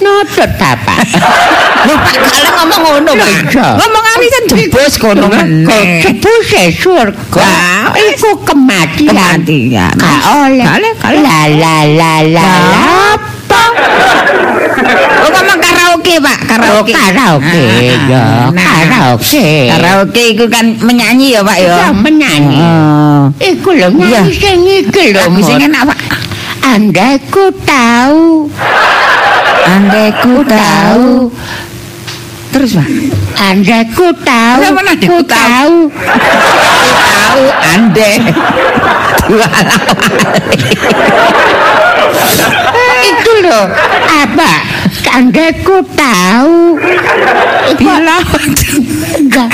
[0.00, 1.04] Nutut bapak.
[1.84, 3.52] Lho, Pak, kalau ngomong ngono, Pak.
[3.52, 6.00] Ngomong arisan jebus kono meneh.
[6.00, 7.36] Jebuse surga.
[7.36, 7.92] Wah.
[7.92, 9.12] Iku kematian.
[9.12, 9.92] Kematian.
[9.94, 10.64] Gak oleh.
[11.20, 12.48] La la la la.
[13.12, 13.62] Apa?
[14.80, 16.38] Oh, ngomong karaoke, Pak.
[16.40, 16.92] Oh, Karaoke.
[16.96, 17.66] karaoke.
[18.08, 19.46] Ya, karaoke.
[19.68, 21.74] Karaoke itu kan menyanyi ya, Pak ya.
[21.76, 22.58] Ya, menyanyi.
[22.60, 23.22] Oh.
[23.36, 24.24] Iku lho Iya.
[24.24, 25.20] nyanyi sing iki lho.
[25.20, 25.98] Lagu sing enak, Pak.
[26.60, 28.48] Andai ku tahu,
[29.64, 31.28] Andai ku tahu.
[32.50, 32.88] Terus, Pak.
[33.40, 35.24] andai ku tahu, ku ku tahu?
[35.24, 35.74] tahu.
[37.10, 38.14] Tahu andai.
[43.10, 43.64] Itu loh,
[44.06, 44.52] apa?
[45.10, 46.78] Andai ku tahu.
[47.74, 48.16] Bila
[49.18, 49.50] Enggak.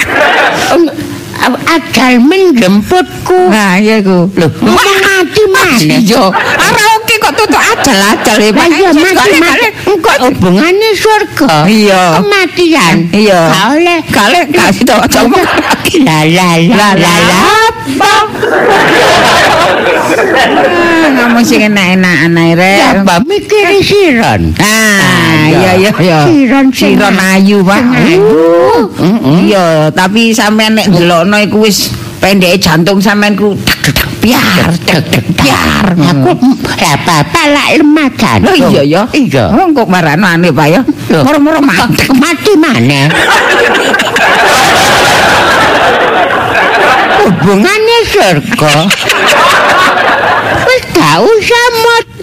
[1.47, 3.53] Ajal menjemputku.
[3.53, 4.29] Nah, iya ku.
[4.37, 5.97] Loh, Ngomong mati mana?
[6.01, 6.86] Iya, karaoke
[7.27, 8.67] kok tutup ajal-ajal ya, Pak.
[8.71, 9.69] Iya mati mati.
[9.83, 11.67] Engkau hubungannya surga.
[11.67, 12.03] Iya.
[12.23, 12.97] Kematian.
[13.11, 13.41] Iya.
[13.51, 13.99] Gak oleh.
[14.07, 15.43] Kali kasih tau aja ngomong.
[16.07, 17.39] La la la la la.
[17.99, 18.23] Ah,
[21.17, 23.03] Ngomong sing enak-enak ae Ya rek.
[23.03, 24.55] mbak mikiri siron.
[24.59, 26.19] Ah, iya iya iya.
[26.27, 27.83] Siron Siron ayu, Pak.
[27.83, 28.23] ayu.
[29.47, 35.07] Iya, tapi sampean nek ndelokno iku wis pendeke jantung sampean ku dak biar dak
[35.39, 35.87] biar.
[35.95, 36.35] Aku
[37.07, 38.51] bapak lah lemah jantung.
[38.51, 39.07] Oh iya ya.
[39.15, 39.55] Iya.
[39.55, 40.83] Kok marano aneh Pak ya.
[41.23, 42.11] Moro-moro mati.
[42.19, 43.07] Mati mana?
[47.23, 48.75] Hubungannya surga.
[50.67, 52.16] Wis gak usah mot.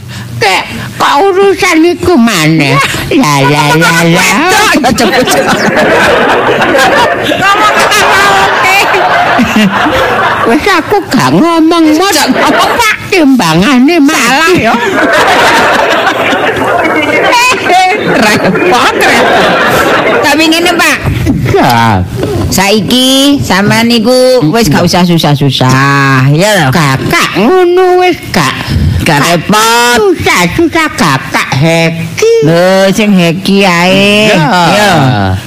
[1.04, 2.80] Kok urusan iku mana?
[3.12, 4.30] La la la la.
[10.48, 12.16] Wis aku gak ngomong mot.
[12.32, 14.74] Ngomong Pak timbangane Salah ya.
[18.04, 18.96] Repot.
[20.24, 20.98] Tapi ngene Pak,
[22.50, 28.56] saiki sampean niku wis gak usah susah-susah, ya kakak ngono wis gak
[29.04, 30.00] Gak repot.
[30.00, 32.34] susah-susah kakak heki.
[32.48, 34.32] Lho sing heki ae.
[34.32, 34.48] Iya.
[34.72, 34.92] Ya.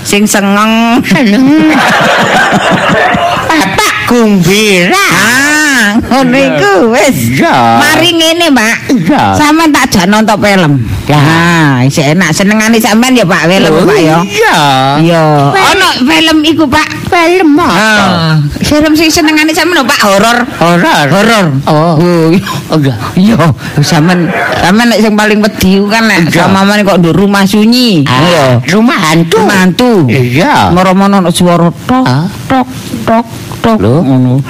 [0.04, 1.00] Sing sengeng.
[1.08, 1.72] Seneng.
[3.48, 4.92] Bapak gumbira.
[4.92, 5.55] Ah,
[6.02, 7.16] ngono iku wis.
[7.36, 7.56] Iya.
[7.78, 8.76] Mari ngene, Pak.
[8.92, 9.22] Iya.
[9.34, 10.72] Sampeyan tak jak nonton film.
[11.06, 14.18] Lah, isih enak senengane sampean ya, Pak, film, Pak ya.
[14.22, 14.56] Iya.
[15.00, 15.22] Iya.
[15.52, 16.88] Ono film iku, Pak.
[17.06, 17.70] Film apa?
[17.70, 20.38] Ah, film sing senengane sampean lho, Pak, horor.
[20.58, 21.06] Horor.
[21.08, 21.46] Horor.
[21.64, 21.94] Oh.
[21.96, 22.26] Oh,
[22.66, 22.98] Oh, enggak.
[23.14, 23.38] iya.
[23.80, 24.26] Sampean
[24.58, 26.50] sampean nek sing paling wedi ku kan nek Iya.
[26.50, 28.02] sampean kok nduk rumah sunyi.
[28.04, 29.38] Ah, rumah hantu.
[29.38, 29.92] Rumah hantu.
[30.10, 30.74] Iya.
[30.74, 32.26] Moro-moro ono swara tok Ah.
[32.50, 32.66] tok
[33.06, 33.26] tok
[33.62, 33.78] tok.
[33.78, 34.02] Lho?
[34.02, 34.42] ngono.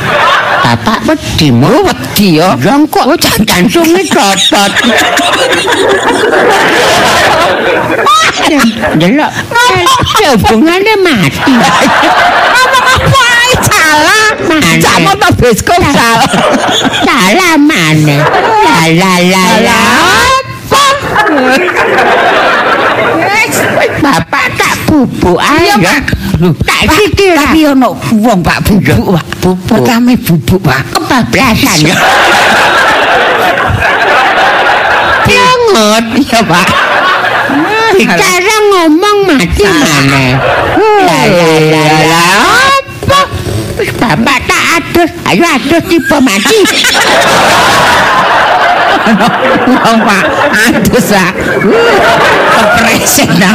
[0.67, 1.55] Bapak wedi.
[1.63, 2.59] Oh, wedi ya.
[2.59, 3.47] Ya kok Oh, jangan.
[3.47, 4.73] jantungnya copot.
[8.99, 9.31] Delok.
[10.19, 11.55] Ya hubungannya mati.
[12.51, 12.79] Apa
[13.15, 14.27] ae salah.
[14.43, 14.83] Mana?
[14.83, 16.27] Jak motor bioskop salah.
[17.07, 17.55] Salah?
[18.67, 19.83] La la la la.
[24.03, 24.47] Bapak
[24.97, 25.77] bubuk aja.
[25.77, 26.01] Pak.
[26.65, 27.37] Tak Pak, pikir.
[27.37, 29.25] Tapi ono wong Pak bubuk, Pak.
[29.45, 29.69] Bubuk.
[29.69, 30.81] Pertama bubuk, Pak.
[30.97, 31.79] kebablasan.
[35.27, 36.05] Piangut.
[36.17, 36.69] Iya, Pak.
[37.97, 40.37] Bicara ngomong mati mana?
[41.01, 42.25] La la la la.
[42.77, 43.21] Apa?
[43.97, 45.11] Bapak tak adus.
[45.29, 46.59] Ayo adus tipe mati.
[49.71, 50.25] Wong Pak,
[50.67, 51.33] aduh sak.
[53.07, 53.55] Kepreset dah.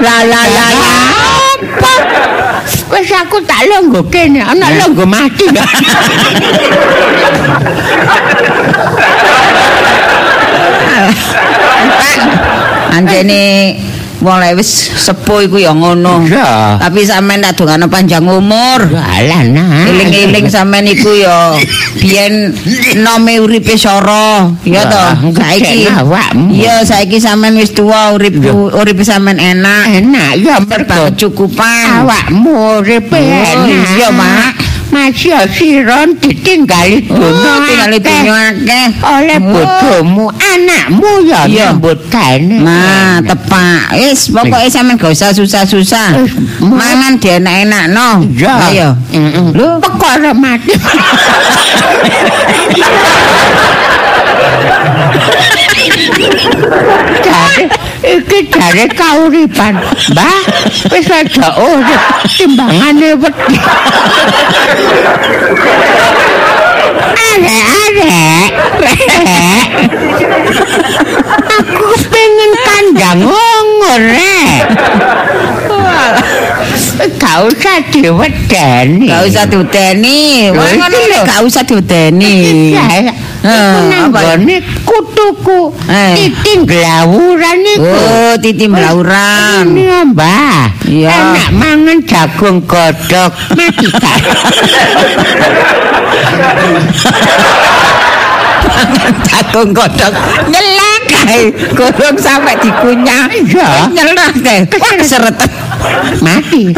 [0.00, 0.96] La la la la.
[1.52, 1.92] Apa?
[2.88, 5.52] Wis aku tak longgo kene, ana longgo mati.
[12.88, 13.76] Anjene
[14.22, 16.22] wong lek wis sepuh iku ya ngono.
[16.28, 16.78] Iya.
[16.78, 18.80] Tapi sampean tak dongano panjang umur.
[18.92, 19.88] Alah nah.
[19.88, 21.56] Eling-eling sampean iku ya
[21.98, 22.54] biyen
[23.00, 24.54] nome uripe soro.
[24.62, 25.04] Ya to.
[25.34, 25.88] Saiki.
[26.54, 28.38] Iya, saiki sampean wis tuwa urip
[28.74, 30.02] urip sampean enak.
[30.02, 32.04] Enak ya mergo kecukupan.
[32.04, 33.96] awakmu uripe Oh, enak.
[33.96, 34.52] iya, Mak.
[34.94, 38.22] Masih siron ditinggali Oh, dunia tinggal akeh.
[38.22, 39.50] dunia oleh Oh.
[39.50, 43.90] bodomu anakmu ya nyambut gawe Nah, tepak.
[43.98, 46.22] Wis pokoke sampean gak usah susah-susah.
[46.62, 48.22] Mangan dienak-enak no.
[48.30, 48.54] Iya.
[48.70, 48.88] Ayo.
[49.50, 50.70] Lho, perkara mati.
[58.04, 59.74] Iki jare kauripan.
[60.12, 60.40] Mbah,
[60.92, 63.56] wis aja urip timbangane wedi.
[67.24, 68.50] Arek.
[68.84, 69.68] Rek.
[71.58, 73.20] Aku pengen kandang
[73.98, 74.62] rek.
[77.18, 79.08] Gak usah diwedeni.
[79.10, 80.48] Gak usah diudeni.
[80.54, 81.20] Lho, ngono lho.
[81.26, 82.72] gak usah diudeni.
[82.76, 83.12] Saya
[83.44, 84.40] Eh, apa?
[85.04, 86.16] Kutuku Eh.
[86.16, 87.84] titing glawuran iku.
[87.84, 89.68] Oh, titi melauran.
[89.76, 90.72] Ini mbah.
[90.88, 91.12] Iya.
[91.12, 94.18] Enak mangan jagung godhog mati gak?
[99.28, 100.14] Jagung godhog
[100.48, 101.52] nyelak kae.
[101.76, 103.28] Gorong sampe dikunyah.
[103.32, 103.88] Iya.
[103.92, 104.64] Nyelak kae.
[105.04, 105.36] Seret.
[106.24, 106.72] Mati.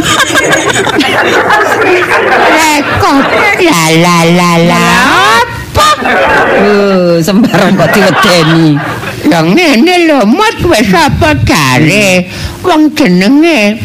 [2.56, 3.24] Rekod.
[3.62, 4.86] La la la la.
[5.76, 7.20] Apa?
[7.20, 8.68] Sembarang kok diwedeni.
[9.26, 12.24] Yang ngene lho, mot wis apa jare?
[12.64, 13.76] Wong jenenge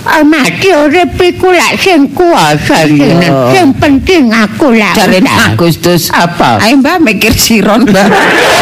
[0.00, 3.20] Ah, mati urip iku lak sing kuasa sing
[3.52, 5.20] sing penting aku lak Jare.
[5.20, 6.08] Agustus.
[6.10, 6.58] Apa?
[6.64, 8.08] Ayo Mbak mikir siron, Mbak.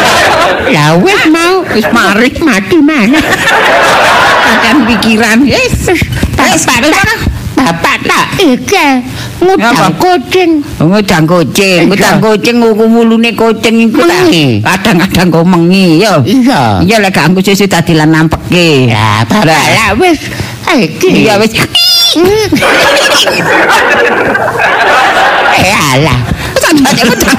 [0.75, 3.23] Lah wis mau wis mari mati mana?
[4.59, 5.47] Akan pikiran.
[5.47, 5.95] Yes.
[6.37, 6.83] Wis, Pak.
[7.59, 8.87] Bapak tak iki
[9.43, 9.91] ngutang Apa?
[9.99, 10.63] kucing.
[10.79, 14.31] Ngudang kucing, ngudang kucing nguku mulune kucing iku tak
[14.63, 16.23] kadang-kadang kok mengi yo.
[16.23, 16.83] Iya.
[16.87, 18.95] Iya lek gak Agustus tadi lan nampeke.
[18.95, 20.21] Bapak lah wis
[20.71, 21.27] iki.
[21.27, 21.53] Iya wis.
[25.59, 26.19] Eh alah.
[26.55, 27.37] Ngudang kucing.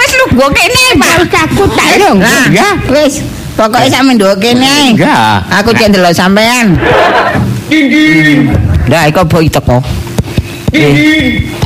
[0.00, 1.16] Wis lu gua kene, Pak.
[1.46, 2.10] Aku tak lho.
[2.18, 2.68] Nah, Ya.
[2.90, 3.22] wis.
[3.54, 4.96] Pokoke sampe nduk kene.
[4.96, 5.44] Ya.
[5.60, 6.74] Aku cek ndelok sampean.
[8.90, 9.78] Lah iku boy teko.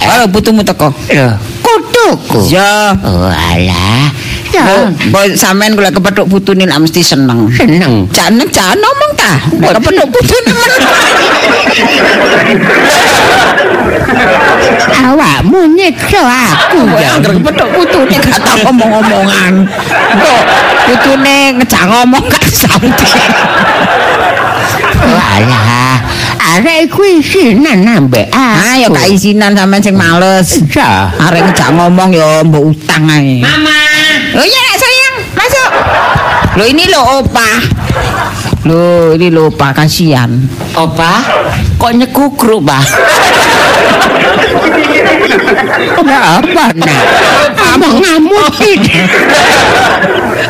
[0.04, 0.92] Halo putumu teko.
[1.08, 1.28] Lho,
[1.64, 2.52] kutuku.
[2.52, 2.92] Ya.
[3.00, 4.12] Oh alah.
[4.54, 4.86] Ya.
[5.10, 7.50] boy sampean kula kepethuk putune lah mesti seneng.
[7.50, 8.06] Seneng.
[8.14, 9.32] Jangan jangan ngomong ta.
[9.58, 10.72] Nek kepethuk putune men.
[14.94, 16.80] Awakmu nyiksa aku.
[17.02, 17.18] ya.
[17.18, 19.54] Angger kepethuk putune gak tau ngomong-ngomongan.
[20.22, 20.42] Kok
[20.86, 23.06] putune ngejak ngomong gak sampe.
[25.04, 25.98] Alah.
[26.54, 28.38] Arek iku isinan ambek aku.
[28.38, 30.62] Ah ya gak isinan sampean sing males.
[30.70, 31.10] Ya.
[31.18, 33.42] Arek ngejak ngomong ya mbok utang ae.
[33.42, 33.93] Mama.
[34.34, 35.70] Oh iya Nak, sayang, masuk.
[36.58, 37.48] Loh ini lo opa.
[38.66, 40.34] Loh ini lo opa kasihan.
[40.74, 41.22] Opa,
[41.78, 42.82] kok nyekukruk, Pak?
[46.02, 46.98] Ya apa, Nak?
[47.54, 48.50] Kamu ngamuk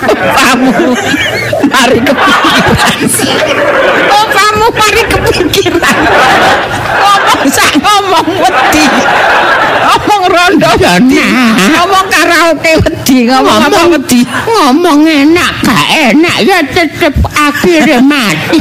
[0.09, 0.97] Opamu
[1.69, 2.97] mari kepikiran.
[4.09, 5.99] Opamu mari kepikiran.
[7.05, 8.87] Ngomong sak ngomong wedi.
[10.35, 11.23] Rondo wedi.
[11.71, 14.21] Ngomong karaoke wedi, ngomong apa wedi.
[14.27, 18.59] ngomong enak gak enak ya tetep akhirnya mati.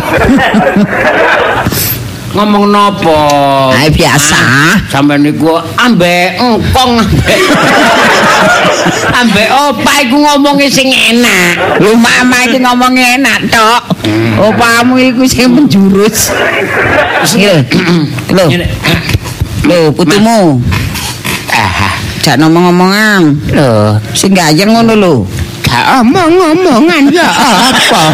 [2.34, 3.14] ngomong nopo
[3.78, 4.42] Ae biasa.
[4.90, 7.40] sampe niku ambek engkong ambek
[9.22, 13.82] ambek opa iku ngomongnya sing enak Lu mama iki ngomong enak tok.
[14.42, 16.34] Opamu iku sing menjurus.
[17.38, 17.56] Lho.
[19.70, 19.80] Lho.
[19.94, 20.58] Putumu.
[21.54, 23.22] Ah, Jak ngomong-ngomongan.
[23.54, 25.14] lho, Sing gayeng ngono lho.
[25.64, 28.02] gak omong-omongan ya apa?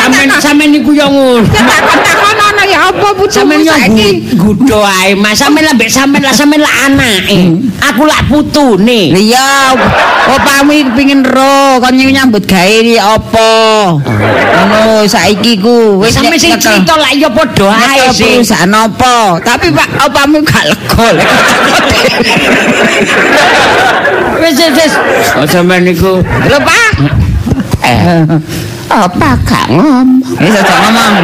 [0.00, 2.39] sampe sampe niku yo ngono Takon-takon ana ya
[2.80, 4.32] apa putumu yo saiki?
[4.40, 9.76] gudo ae mas sampe lah mbek sampe lah sampe lah anake aku lah putune Iya,
[10.32, 13.52] opamu iki pengin ro kon nyambut gawe iki apa?
[14.00, 19.36] Ngono saiki ku wis sampe sing cerita lah yo padha ae sing perusahaan apa?
[19.44, 21.08] Tapi Pak opamu gak lega.
[24.40, 24.92] wis wis
[25.36, 26.92] oh sampe niku Lho Pak.
[27.80, 28.24] Eh,
[28.88, 30.20] apa gak ngomong?
[30.40, 31.14] Wis aja ngomong.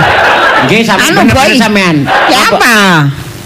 [0.66, 1.54] Nggih sampe Anu, bener Boy.
[1.54, 2.76] sampean Ya apa?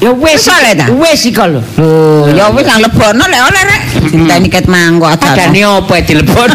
[0.00, 0.86] ya wis oleh ta?
[0.90, 3.82] wis iki lho Loh, ya wis nang lebono lek oleh rek.
[4.08, 5.60] Dinteni ket mangko Padane adane.
[5.70, 6.48] opo dilebon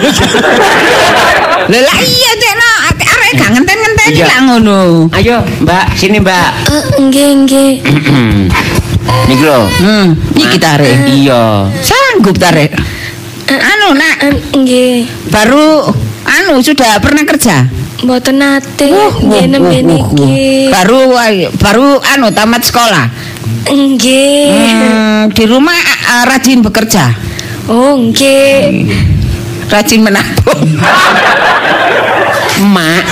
[1.65, 2.69] Lha lah iya Cekno,
[3.05, 4.79] arek gak ngenten-ngenteni lah ngono.
[5.11, 6.49] Ayo, Mbak, sini, Mbak.
[6.69, 7.71] Eh, nggih nggih.
[9.27, 9.65] Niki lho.
[9.79, 10.93] Hmm, iki tarik.
[11.05, 11.65] Iya.
[11.81, 12.69] Sanggup tarik.
[13.47, 14.93] Anu nak Eh, nggih.
[15.29, 15.89] baru
[16.23, 17.65] anu sudah pernah kerja?
[18.05, 18.85] Mboten nate
[19.25, 20.69] nggih nembe niki.
[20.69, 21.17] Baru
[21.57, 23.09] baru anu tamat sekolah.
[23.65, 24.53] Nggih.
[24.53, 25.81] Hmm, di rumah
[26.13, 27.09] eh, rajin bekerja,
[27.65, 28.85] Oh, nggih.
[29.73, 30.69] rajin menabung.
[32.77, 33.03] Mak.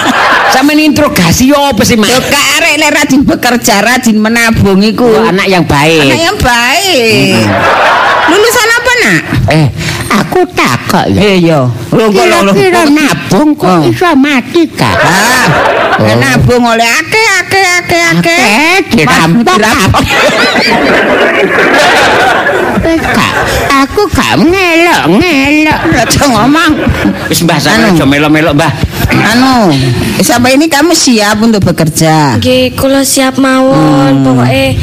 [0.52, 2.10] Sampe interogasi apa sih, Mak?
[2.10, 5.30] Yo gak arek lek rajin bekerja, rajin menabung iku.
[5.30, 6.10] Anak yang baik.
[6.10, 7.46] Anak yang baik.
[8.30, 9.20] Lulusan apa nak?
[9.50, 9.66] Eh,
[10.08, 11.20] aku takok ya.
[11.20, 11.60] Eh yo.
[11.90, 12.38] Lho kok lho.
[12.46, 12.52] lho.
[12.54, 13.82] Kira-kira nabung kok Oh.
[13.84, 14.96] iso mati kak?
[14.96, 15.46] Ah,
[15.98, 16.14] Oh.
[16.16, 18.40] nabung oleh akeh akeh akeh akeh.
[18.40, 19.56] Akeh, dirampok.
[19.58, 20.04] Dirampok.
[22.80, 23.34] Eh, Kak,
[23.84, 25.80] aku gak ngelok, ngelok.
[25.92, 26.72] Aja ngomong.
[27.28, 27.92] Wis Mbah sampe Anu.
[27.92, 28.72] aja melok-melok, Mbah.
[29.10, 29.68] Anu,
[30.18, 32.40] sampai ini kamu siap untuk bekerja?
[32.40, 34.24] Nggih, kula siap mawon.
[34.24, 34.80] Pokoke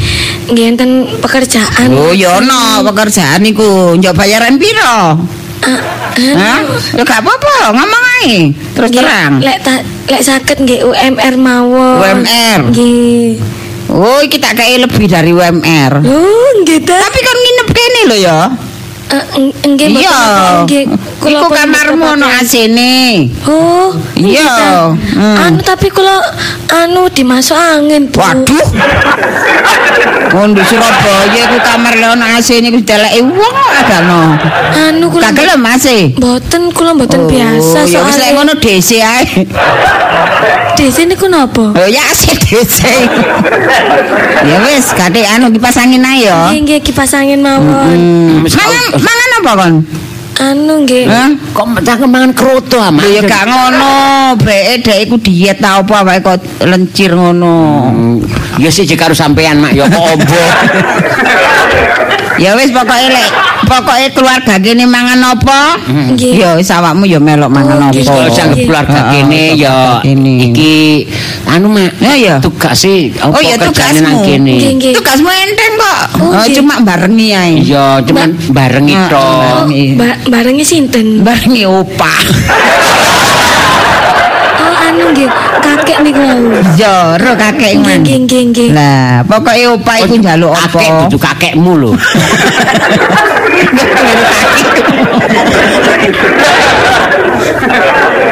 [0.48, 1.90] nggih enten pekerjaan.
[1.90, 5.18] Oh, yo no pekerjaan iku njok bayaran piro?
[5.58, 5.80] Ah,
[6.14, 6.58] Hah?
[7.02, 8.54] Gak apa-apa, ngomong ae.
[8.74, 9.32] Terus Nggih, terang.
[9.42, 9.74] Lek ta,
[10.06, 11.98] lek saged nggih UMR mawon.
[11.98, 12.60] UMR.
[12.70, 13.38] Nggih.
[13.88, 15.92] Oh, iki tak kei lebih dari UMR.
[16.06, 16.96] Oh, nggih ta.
[16.98, 18.38] Tapi kan nginep kene lho ya.
[19.08, 19.24] Eh,
[19.64, 20.20] Nggih mboten
[20.64, 20.84] nggih.
[21.18, 22.44] Kula Iku kamarmu apa-apa.
[22.44, 23.24] AC-ne.
[23.44, 24.92] Oh, Iya.
[24.92, 25.36] Hmm.
[25.40, 26.12] Anu tapi kula
[26.68, 28.20] anu dimasuk angin, Bu.
[28.20, 28.66] Waduh.
[30.28, 34.36] Oh, di Surabaya iku kamar le ono AC-ne iku deleki wong agak no.
[34.76, 35.86] Anu kula Gak gelem AC.
[36.14, 38.36] mboten kula mboten biasa Ya wis lek soalnya.
[38.36, 39.24] ngono DC ae.
[40.78, 41.74] Dese niku napa?
[41.74, 42.78] Oh ya AC DC.
[44.46, 46.54] ya wis, kadek anu kipas angin ae ya.
[46.54, 47.66] Nggih nggih kipas angin mawon.
[47.66, 48.46] Hmm.
[48.46, 48.54] Wis
[48.94, 49.74] Mangan apa kon?
[50.38, 51.10] Anu nggih.
[51.10, 51.34] Hah?
[51.50, 52.78] Kok cah mangan kroto?
[52.78, 53.90] Lho ya gak ngono,
[54.38, 57.90] breke dek iku diet ta apa wae kok lencir ngono.
[57.90, 58.16] Hmm,
[58.62, 60.42] Ya sih jek karo sampean, Mak, ya kok ombo.
[62.38, 63.28] Ya wis pokoke lek
[63.68, 65.76] pokoke keluarga kene mangan apa?
[65.84, 66.32] Nggih.
[66.34, 67.94] Ya wis awakmu ya melok mangan Oh, apa.
[67.94, 68.64] Wis kalau sang Nggih.
[68.64, 70.34] keluarga kene ya kene.
[70.48, 71.04] iki
[71.44, 71.92] anu Mak.
[71.98, 72.34] Ya, ya.
[72.40, 74.56] Tugas sih apa Oh, ya, kerjane nang kene.
[74.90, 76.00] Tugasmu enteng kok.
[76.18, 77.52] Oh, Oh, cuma barengi ae.
[77.60, 79.20] Iya, cuman bareng Heeh, itu.
[79.36, 79.84] barengi.
[79.94, 81.20] Ba barengi sinten?
[81.20, 82.18] Barengi opah.
[84.98, 85.30] Oh nggih,
[85.62, 86.58] kakek niku mau.
[86.74, 88.02] Ya, ro kakek Nggih man.
[88.02, 88.68] nggih nggih nggih.
[88.74, 90.74] Lah, pokoke opah iku njaluk apa?
[90.74, 91.90] Kakek dudu kakekmu lho.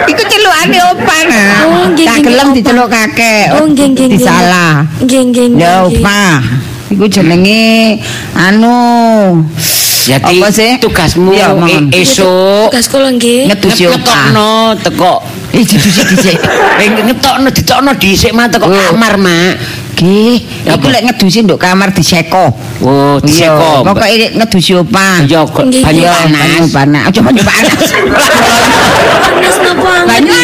[0.07, 1.67] Iku celukane opah nah.
[1.67, 3.47] Oh, nggih, Tak gelem diceluk kakek.
[3.59, 4.21] Oh nggih nggih nggih.
[4.23, 4.87] Disalah.
[5.03, 5.67] Nggih nggih nggih.
[5.67, 6.39] Ya opah.
[6.87, 7.99] Iku jenenge
[8.39, 8.79] anu
[10.07, 10.79] Jadi Apa sih?
[10.79, 11.91] tugasmu Ya, e- mohon.
[11.91, 13.51] esuk Tugas kula nggih.
[13.51, 15.19] ngetusi ngetokno teko
[15.51, 16.39] Eh, didusi dhisik.
[16.83, 18.77] eh ngetokno ditokno dhisik mah teko Oh.
[18.93, 19.55] kamar, Mak.
[19.97, 20.93] Nggih, Ya, iku apa?
[20.93, 22.53] lek ngedusi nduk kamar diseko.
[22.81, 23.81] Oh, diseko.
[23.81, 25.25] Iya, Pokoke ngedusi opah.
[25.25, 26.05] Ya Nggih, banyu nggih.
[26.05, 26.69] Banyu panas.
[26.71, 27.03] panas.
[27.09, 27.81] Aja banyu panas.
[29.27, 30.09] Panas napa anget?
[30.09, 30.35] Banyu.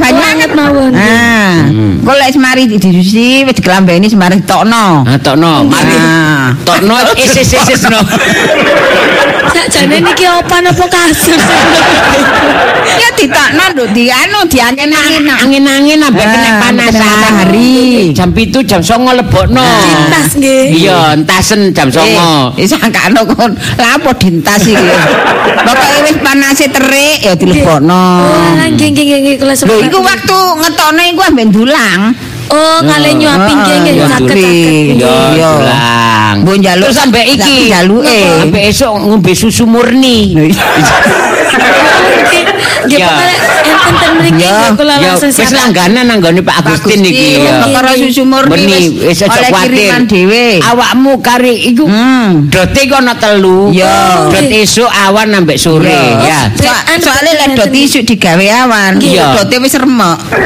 [0.00, 0.92] Banyu mawon.
[0.96, 1.68] Ah,
[2.04, 5.04] kok lek semari didusi wis dikelambeni semari tokno.
[5.04, 5.96] Ah, tokno, mari.
[5.96, 6.56] Ah.
[6.64, 8.00] Tokno isis-isis no.
[9.52, 11.40] Sakjane niki apa napa kasur?
[13.22, 15.22] Ya ditokno nduk di anu diangin-angin.
[15.22, 15.38] Nak.
[15.46, 18.10] Angin-angin ambek Ah, kena panas matahari.
[18.10, 19.62] Jam 7 jam 09 lebokno.
[19.62, 20.64] Cintas nggih.
[20.74, 22.58] Iya, entasen jam 09.
[22.58, 23.54] Eh, sangkano kon.
[23.78, 24.90] Lah apa dintas iki.
[25.62, 28.02] Pokoke wis panase terik ya dilebokno.
[28.26, 32.00] Oh, nggih nggih nggih nggih kula Lho iku waktu ngetokne iku ambek ndulang.
[32.50, 34.26] Oh, ngale nyuapi nggih nggih saged ndulang.
[34.34, 34.98] saged.
[34.98, 35.50] Yo, Iya.
[35.62, 36.34] dulang.
[36.42, 37.56] Mbok njaluk Terus sampai iki.
[37.70, 38.20] Jaluke.
[38.42, 40.34] Sampai esok ngombe susu murni.
[42.82, 43.14] Nggih, Ya.
[43.88, 47.62] enten mriki Ya, kula wis langganan nanggone Pak Agustin iki ya.
[47.62, 49.92] Perkara susu murni wis aja kuwatir.
[50.62, 52.50] Awakmu kari iku Hmm.
[52.50, 53.70] dote kono telu.
[53.70, 54.26] Ya.
[54.26, 56.50] Dot esuk awan ambek sore ya.
[56.58, 57.82] So, Anu, soalnya lek dot enten.
[57.86, 60.18] isu digawe awan, dote wis remuk.
[60.18, 60.42] Soalnya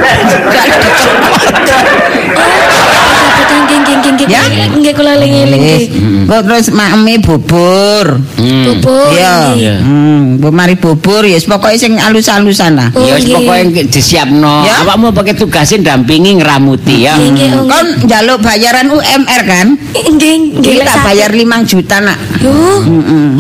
[3.27, 4.29] Betul nggih nggih nggih nggih.
[4.31, 4.43] Ya.
[4.71, 5.85] Nggih kula eling-eling nggih.
[6.27, 8.07] Kok terus makme bubur.
[8.39, 8.65] Hmm.
[8.67, 9.11] Bubur.
[9.15, 9.81] Iya.
[9.83, 12.89] Hmm, mari bubur ya pokoke sing alus-alusan lah.
[12.95, 14.67] Oh, Ya wis pokoke disiapno.
[14.67, 17.15] Awakmu pakai tugasin dampingi ngeramuti ya.
[17.17, 19.67] Oh, Kon njaluk bayaran UMR kan?
[19.95, 20.75] Nggih nggih.
[20.87, 21.05] Saged.
[21.07, 22.19] bayar 5 juta nak.
[22.43, 22.53] Yo.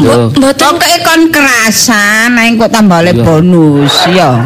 [0.03, 0.16] Yo.
[0.34, 4.43] Mboten Pokoke kon kerasan, nah kok tambah oleh bonus ya.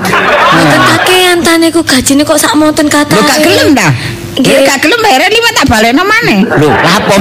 [0.50, 3.14] mboten kakean tane ku gajine kok sak monten kata.
[3.14, 3.92] Lho gak gelem dah.
[4.38, 4.62] Nggih.
[4.62, 6.40] Gak gelem bayar 5 tak balekno maneh.
[6.46, 7.14] Lho, lapo?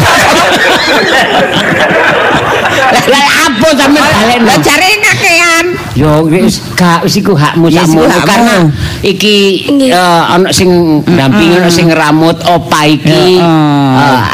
[3.10, 4.42] Lah apa sampe balen?
[4.46, 5.66] Lah jare kakean.
[5.96, 8.26] Yo wis gak wis iku hakmu sakmu hakmu.
[8.28, 8.56] karena
[9.02, 13.40] iki eh, ana sing ndampingi ana sing ngeramut opa iki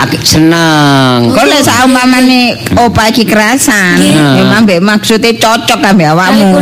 [0.01, 1.29] aku seneng.
[1.31, 2.41] Kok lek saumpamane
[2.75, 4.01] opa iki kerasan,
[4.35, 6.59] memang mbek maksude cocok ambek awakmu.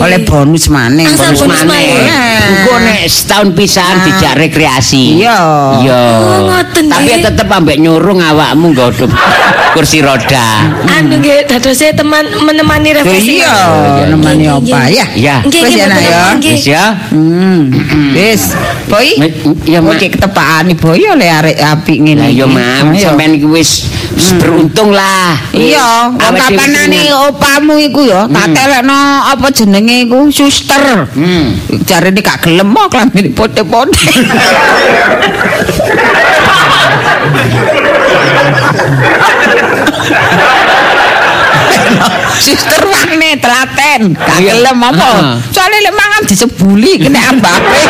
[0.00, 1.06] Oleh bonus maneh.
[1.08, 2.06] Bonus maneh.
[2.46, 4.04] Engko nek setahun pisan Ah.
[4.04, 5.22] dijak rekreasi.
[5.22, 5.40] Iya.
[5.80, 6.00] Iya.
[6.42, 9.08] Oh, Tapi tetep ambek nyurung awakmu nggodhop
[9.72, 10.68] kursi roda.
[10.88, 13.40] Anu nggih dadose teman menemani refleksi.
[13.40, 13.56] Iya,
[14.12, 14.92] nemani Nggih, opa nggih.
[14.92, 15.06] ya.
[15.16, 15.36] Ya.
[15.48, 16.36] Wis ya, nak, ya.
[16.36, 16.44] apa.
[16.44, 16.84] Wis ya.
[17.10, 17.60] Hmm.
[18.12, 18.42] Wis,
[18.86, 19.08] boy.
[19.64, 19.80] Ya.
[19.80, 22.36] Oke ketepaan boy oleh arek apik ngene.
[22.36, 22.44] Iki.
[22.46, 25.40] mam, sampean iki wis wis beruntung lah.
[25.56, 29.00] Iya, kapanane opamu iku ya, tak telekno
[29.32, 31.08] apa jenenge iku suster.
[31.16, 31.56] Hmm.
[31.88, 33.96] Jarene gak gelem kok klambine pote-pote.
[42.36, 45.40] Suster wane telaten, gak gelem apa?
[45.50, 47.80] Soale lek mangan disebuli kena ambape.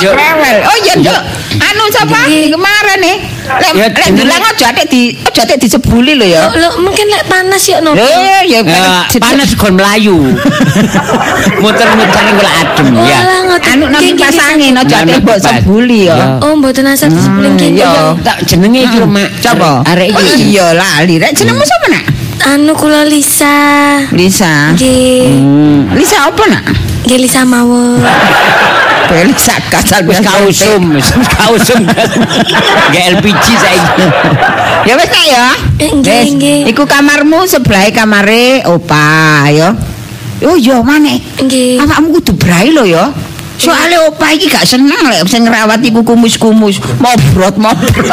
[0.00, 0.10] Yo.
[0.10, 0.56] rewel.
[0.64, 0.94] Oh iya.
[0.96, 1.20] Nduk.
[1.52, 2.24] Anu sapa?
[2.24, 3.16] Kemarin nih.
[3.42, 6.48] Lek Ya, lek dulang aja atik di aja atik disebuli lho ya.
[6.48, 7.98] Lho, mungkin lek panas ya nopo.
[7.98, 10.16] Ya ya Ya, panas kon melayu.
[11.62, 13.18] Muter-muter nggo adem ya.
[13.62, 14.52] Anu nang Nggih, nggih, kipas nggih.
[14.52, 16.14] angin aja atik mbok sebuli ya.
[16.14, 16.26] Ya.
[16.40, 17.76] Oh, mboten asal Hmm, kene.
[17.76, 18.12] iya.
[18.20, 19.28] Tak jenenge iki lho, Mak.
[19.40, 19.82] Coba.
[19.84, 20.42] Arek Oh iki.
[20.50, 21.16] iya lali.
[21.16, 22.04] Rek jenengmu sapa nak?
[22.44, 23.56] Anu kula Lisa.
[24.10, 24.72] Lisa.
[24.72, 25.24] Nggih.
[25.30, 25.80] Hmm.
[25.94, 26.64] Lisa apa nak?
[27.04, 28.00] Nggih Lisa mawon.
[29.10, 31.82] Lisa kasar Wis kausum, wis kausum.
[32.92, 34.06] Gak LPG saiki.
[34.88, 35.46] Ya wis nak ya.
[35.78, 36.70] Nggih, Wis.
[36.70, 39.74] Iku kamarmu sebelah kamare opa ya.
[40.42, 41.22] Oh iya maneh.
[41.38, 41.82] Nggih.
[41.82, 43.12] Awakmu kudu brai lho ya.
[43.62, 48.10] Soale opa iki gak seneng lek sing ngrawat iku kumus-kumus, mobrot mobrot.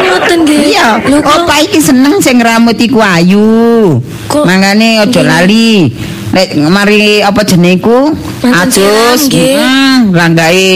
[0.00, 0.60] Ngoten nggih.
[0.72, 4.00] Iya, opa iki seneng sing ngramut iku ayu.
[4.32, 5.92] Mangane aja lali.
[6.34, 8.10] Nek mari apa jenenge iku?
[8.42, 9.54] Manten Adus, siram, nggih.
[9.54, 10.70] heeh, langgae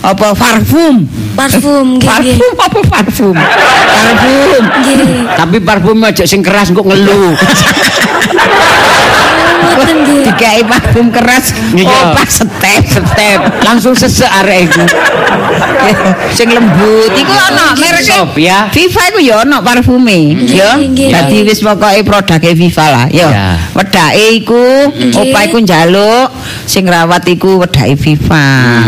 [0.00, 1.04] apa parfum.
[1.36, 2.08] parfum nggih.
[2.08, 3.36] Parfum apa parfum?
[3.36, 4.62] Parfum.
[4.64, 5.36] Nggih.
[5.36, 7.36] Tapi parfum aja sing keras kok ngeluh.
[10.32, 11.52] Dikai parfum keras.
[11.76, 12.12] Iya.
[12.12, 12.82] Opa step.
[12.88, 14.84] Step langsung sesek arek iku.
[16.36, 18.70] sing lembut iku ana merek Sop, ya.
[18.70, 24.88] Viva iku ya ana parfume ya dadi wis pokoke produke Viva lah ya wedake iku
[24.92, 26.28] opa iku njaluk
[26.64, 28.46] sing rawat iku wedake Viva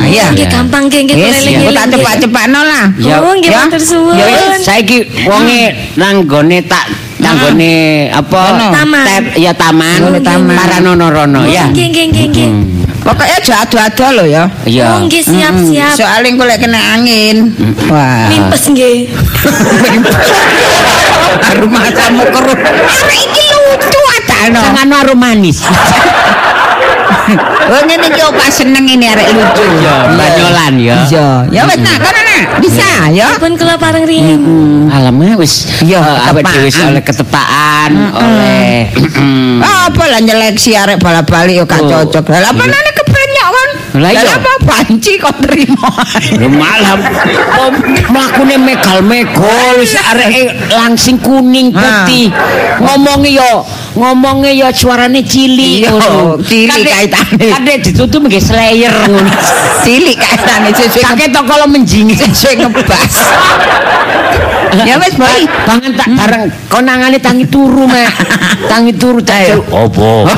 [0.08, 1.94] ya Nggih gampang nggih nggih eling-eling, tak nggih.
[2.00, 2.84] cepat-cepatno lah.
[2.98, 3.22] Ya.
[3.22, 4.18] Oh, nggih matur suwun.
[4.18, 4.26] Ya
[4.58, 6.90] saiki wonge nang gone tak
[7.24, 7.74] nang gone
[8.12, 8.42] apa?
[8.68, 9.04] Taman.
[9.40, 10.20] Ya taman.
[10.20, 10.56] Taman.
[10.56, 11.72] Paranono rono ya.
[11.72, 12.48] Nggih nggih nggih nggih.
[13.04, 14.44] Pokoknya aja ado-ado lho ya.
[14.64, 14.84] Iya.
[14.96, 15.96] Oh nggih siap-siap.
[15.96, 17.52] Soalnya engko lek kena angin.
[17.88, 18.28] Wah.
[18.28, 19.08] Mimpes nggih.
[21.60, 22.58] Rumah kamu keruh.
[23.08, 24.60] Iki lucu adano.
[24.60, 25.60] Jangan anu manis.
[27.72, 29.64] Oh ngene iki opa seneng ini arek lucu.
[29.80, 30.96] Ya, banyolan ya.
[31.08, 31.28] Iya.
[31.48, 32.42] Ya wis nak, kono nak.
[32.60, 33.28] Bisa ya.
[33.40, 34.40] Pun kula pareng riyen.
[34.92, 38.92] Alamak wis Iya, eh, awake dhewe oleh ketepaan, oleh
[39.60, 41.88] Apa lah nyeleksi arek bala-balik yo gak Oh.
[41.88, 42.28] cocok.
[42.28, 42.94] Lah apa nane?
[43.94, 44.26] Lah iya.
[44.26, 45.86] apa banci kok terima.
[46.34, 46.98] Lho malam
[48.10, 52.26] mlakune megal-megol wis areke langsing kuning putih.
[52.82, 53.62] Ngomongi yo
[53.94, 56.42] ngomongi yo suarane cilik Iya, ngono.
[56.42, 57.74] cilik Kadek- kaitane.
[57.86, 59.30] Ditutup nggih slayer ngono.
[59.86, 62.18] Cilik kaitane sesuk Kakek to kalau menjingi.
[62.18, 63.14] sesuk ngebas.
[64.74, 65.46] Ya wis, Boy.
[65.70, 68.10] Bangun tak bareng konangane tangi turu meh.
[68.74, 70.26] Tangi turu tak opo.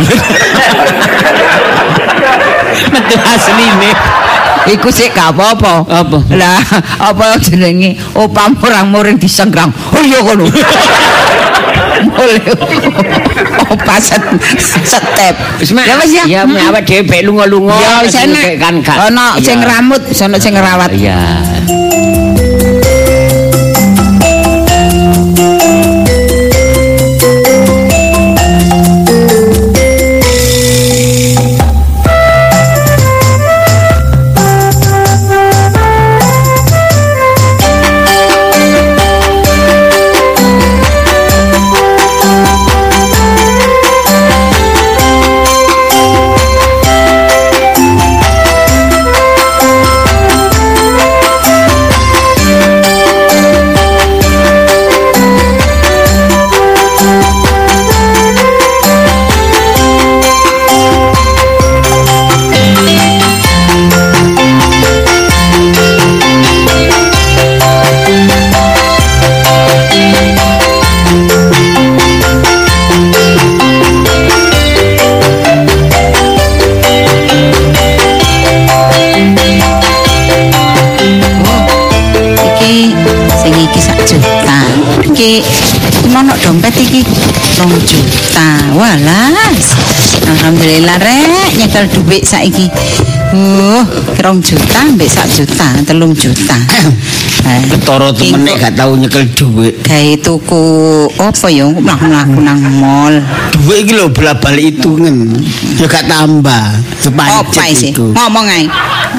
[2.93, 3.91] Metu asline.
[4.67, 5.87] Iku sih gak apa-apa.
[5.87, 6.19] Apa?
[6.35, 6.59] Lah,
[6.99, 7.95] apa jenenge?
[8.19, 9.71] Opa murang-muring disenggrang.
[9.95, 10.51] Oh iya kono.
[12.13, 12.43] Boleh.
[13.71, 14.21] Opa set,
[14.59, 15.35] step.
[15.63, 16.25] Ya wis ya.
[16.27, 17.79] Ya mek awake dhewe lunga-lunga.
[17.79, 18.59] Ya wis enak.
[19.07, 19.71] Ono sing Iya.
[19.71, 20.91] rambut, ono sing ngerawat.
[20.99, 21.19] Iya.
[91.77, 92.73] Nyekel duit saiki
[93.37, 93.85] uh
[94.25, 96.57] rong juta mbek sak juta telung juta
[97.47, 99.79] Eh, Ketara temen nek gak tau nyekel dhuwit.
[99.87, 100.63] gawe tuku
[101.15, 103.15] apa ya mlaku-mlaku nang mall
[103.55, 105.31] Dhuwit iki lho bola-balik hitungan.
[105.79, 106.83] Ya gak tambah.
[107.15, 108.11] apa sih iku.
[108.11, 108.67] ngomong ae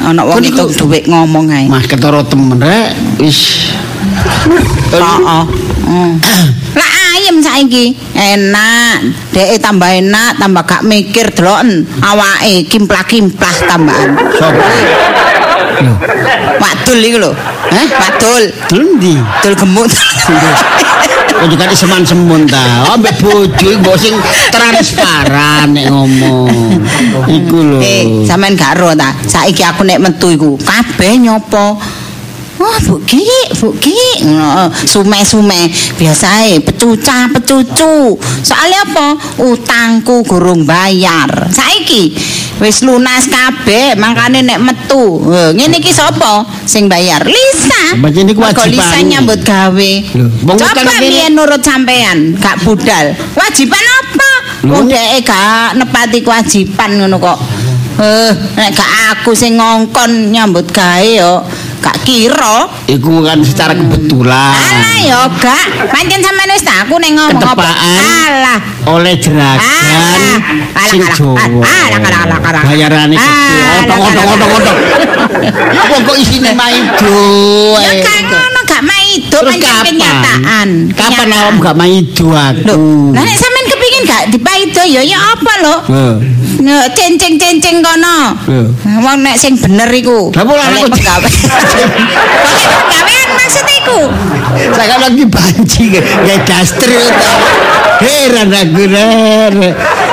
[0.04, 3.72] ana wong itu duit ngomong ae Mas ketara temen rek wis
[4.92, 5.44] Heeh.
[5.88, 6.12] Hmm.
[6.76, 8.98] Lah ayem saiki enak,
[9.32, 14.12] dhek tambah enak, tambah gak mikir deloken awake kimplah-kimplah tambahan.
[16.58, 17.32] Wadul iku lho.
[17.70, 17.88] Hah?
[18.02, 18.44] Wadul.
[18.66, 19.16] Dendi.
[19.46, 19.86] Dul gemuk.
[21.38, 22.98] Ojo kan seman-semun ta.
[22.98, 24.18] Ambek bojo mbok sing
[24.50, 26.82] transparan nek ngomong.
[27.30, 27.78] Iku lho.
[27.78, 29.14] Eh, sampean gak ro ta?
[29.14, 31.78] Saiki aku nek metu iku kabeh nyopo.
[32.58, 33.22] Wah, Bu Ki,
[33.62, 33.94] Bu Ki.
[34.26, 38.18] Ngono, Sume-sume biasae pecuca, pecucu.
[38.42, 39.08] Soalnya apa?
[39.42, 41.50] Utangku gurung bayar.
[41.54, 42.18] Saiki
[42.58, 45.22] wis lunas kabeh, makane nek metu.
[45.54, 47.22] Ngene iki sapa sing bayar?
[47.26, 47.94] Lisa.
[47.98, 48.74] Niku Mergo wajiban.
[48.74, 49.92] Lisa nyambut gawe.
[50.18, 50.82] Lho, wong Coba
[51.30, 53.14] nurut sampean, gak budal.
[53.38, 54.32] Wajiban apa?
[54.66, 57.40] Wong dhek gak nepati kewajiban ngono kok.
[57.98, 61.42] Eh, nek gak aku sing ngongkon nyambut gawe yo,
[61.80, 62.68] gak kira.
[62.90, 64.54] Iku kan secara kebetulan.
[64.56, 67.64] Alah yo gak, pancen sampean wis aku ning ngomong apa?
[67.68, 68.60] Alah.
[68.88, 69.60] oleh jeragan
[70.88, 71.36] sing alah, Jawa.
[71.36, 72.62] alah, alah, alah, alah.
[72.64, 73.60] Bayarane gede.
[73.84, 74.78] Otong otong otong otong.
[75.92, 77.20] Wong kok isine maido.
[77.84, 78.00] Ya ae.
[78.04, 79.86] kan ngono gak maido Terus pancen kapan?
[79.92, 80.70] kenyataan.
[80.96, 82.64] Kapan awam gak maido aku?
[82.64, 85.76] Lho, lah nek sampean kepingin gak dipaido ya ya apa lho?
[86.58, 86.66] Lho.
[86.66, 88.18] Nge cenceng-cenceng kono.
[89.06, 90.34] Wong nek sing bener iku.
[90.34, 90.90] Lah, pola aku-.
[92.48, 94.00] Oleh pegawaian maksud iku.
[94.74, 96.90] Saya lagi banci kayak daster.
[97.98, 99.54] Heran aku heran.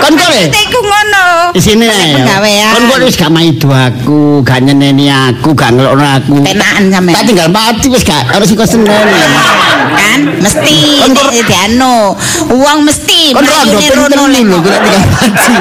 [0.05, 0.13] Kon?
[0.21, 1.25] Maksud iku ngono.
[1.57, 2.37] Di sini ya.
[2.77, 6.35] Kon kok wis gak maido aku, gak nyeneni aku, gak ngelokno aku.
[6.45, 7.15] Penakan sampean.
[7.15, 9.17] Tak tinggal mati wis gak harus iku seneni.
[9.95, 12.19] kan mesti nek diano
[12.51, 15.55] uang mesti Kon rondo rono pinten lho, kok tinggal mati.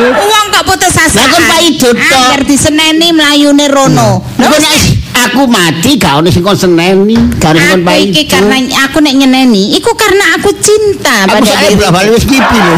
[0.00, 2.00] Uang kok putus asa Lah, kon paido tok.
[2.00, 4.74] Angger diseneni mlayune rono kok nek
[5.12, 8.10] aku mati gak ono sing kon seneni, gak ono sing kon Aku paido.
[8.16, 11.74] iki karena aku nek nyeneni iku karena aku cinta aku pada diri.
[11.76, 12.76] bolak balik wis kipi lho.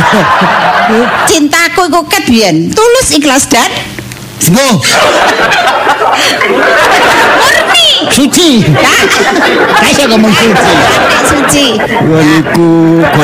[1.24, 3.70] Cintaku iku ket biyen tulus ikhlas dan
[4.42, 4.66] Go,
[7.38, 7.88] murni.
[8.14, 8.62] suci.
[9.80, 10.72] Kayak saya ngomong suci.
[11.24, 11.66] Suci.
[11.80, 12.70] Yo niku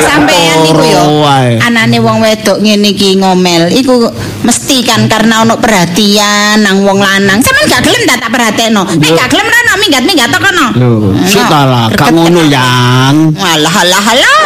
[0.01, 1.23] Sampeyan niku yo
[1.61, 4.09] anane wong wedok ngene iki ngomel iku
[4.43, 7.39] mesti kan karena ono perhatian nang wong lanang.
[7.39, 8.83] Sampeyan gak gelem tak tak perhatekno.
[8.87, 10.67] Nek gak gelem rono minggat-minggat tok kono.
[10.77, 10.91] Lho,
[11.25, 13.15] sik lah, gak ngono yang.
[13.39, 14.39] Alah alah alah.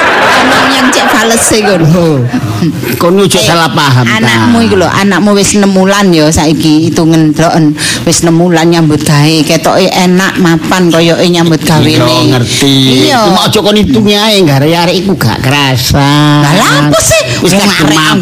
[0.46, 1.86] Emang yang cek fales e ngono.
[1.86, 2.08] Lho,
[3.02, 4.16] kono ojo Eh, salah paham ta.
[4.22, 7.76] Anakmu iku lho, anakmu wis 6 wulan ya saiki hitungan ndeloken.
[8.06, 12.76] Wis 6 wulan nyambut gawe, ketoke enak mapan koyoke nyambut gawe Iya ngerti.
[13.10, 13.20] Iya.
[13.30, 16.42] Cuma ojo kon hitung ae arek iku gak kerasa.
[16.46, 17.22] Lha apa sih?
[17.42, 18.22] Wis mapan,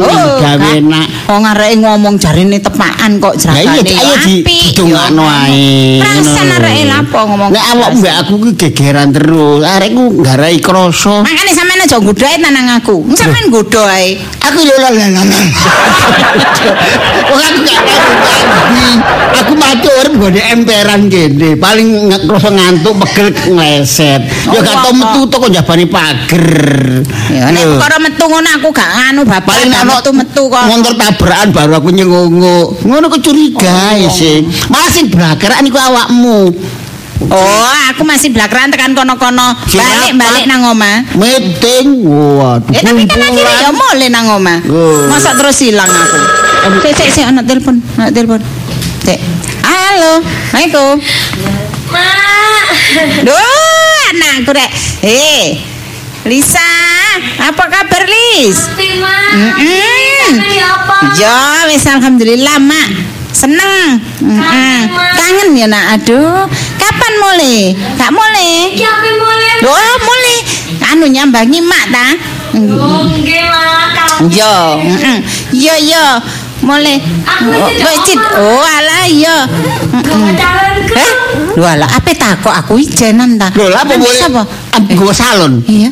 [0.00, 1.06] Oh, gawe enak.
[1.30, 6.00] Wong arek ngomong jarine tepakan kok jeragane ayo di didongakno ae.
[6.02, 6.56] Perasaan Ngono lho.
[6.58, 7.50] arek lapo ngomong.
[7.54, 9.62] Nek awak mbak aku ki gegeran terus.
[9.62, 11.22] Arekku garai krasa.
[11.22, 12.96] Makane sampean aja nggodhoe nang aku.
[13.14, 14.18] Sampean nggodho ae.
[14.42, 14.90] Aku yo la.
[17.30, 18.88] Wong aku gak mati.
[19.40, 21.50] Aku mati urip gone emperan kene.
[21.56, 24.22] Paling nge- krasa ngantuk pegel ngleset.
[24.50, 26.48] Yo gak tau metu to kok jabane pager.
[27.30, 30.64] Ya nek perkara metu ngono aku gak nganu bapak paling gak ana metu-metu kok.
[30.66, 32.60] motor tabrakan baru aku nyengongo.
[32.84, 34.44] Ngono kok curiga sih.
[34.68, 36.40] Malah sing blakaran iku awakmu.
[37.20, 39.52] Oh, aku masih blakran tekan kono-kono.
[39.68, 41.04] Balik-balik nang omah.
[41.12, 42.00] Meeting.
[42.00, 42.72] Waduh.
[42.72, 44.64] Ya tapi kan akhirnya ya mulai nang omah.
[44.64, 45.04] Oh.
[45.04, 46.39] Masa terus hilang aku.
[46.60, 48.40] Sik sik sik anak telepon, anak telepon.
[49.00, 49.16] Sik.
[49.64, 50.94] Halo, Assalamualaikum.
[51.88, 52.66] Mak.
[53.24, 54.70] Duh, anakku rek.
[55.00, 55.56] Hei.
[56.28, 56.60] Lisa,
[57.40, 58.60] apa kabar Lis?
[58.60, 59.32] Tapi mak.
[59.40, 60.32] Mm-mm.
[60.36, 60.70] Kangen ya?
[61.16, 62.88] Ya, wis alhamdulillah, Mak.
[63.32, 63.96] Seneng.
[64.20, 64.80] Mm-mm.
[64.92, 65.16] Mak.
[65.16, 65.96] Kangen ya, Nak.
[65.96, 66.44] Aduh,
[66.76, 67.72] kapan mulai?
[67.96, 68.76] Gak mulai?
[68.76, 69.64] Apa mulai?
[69.64, 70.38] Loh, mulai.
[70.92, 72.06] Anu nyambangi Mak ta?
[72.52, 74.28] Oh, nggih, Mak.
[74.28, 75.18] Yo, heeh.
[75.56, 76.06] Yo yo.
[76.60, 76.96] Mulai.
[77.24, 77.90] Aku Oh, apa.
[78.36, 79.36] Oh, alah yo.
[80.04, 80.92] Gawe calonku.
[80.94, 81.12] Eh?
[81.56, 83.48] Lho alah, apa takok aku ijenan ta?
[83.56, 84.20] Lho, apa boleh?
[84.76, 85.64] Aku gua salon.
[85.64, 85.88] Iya.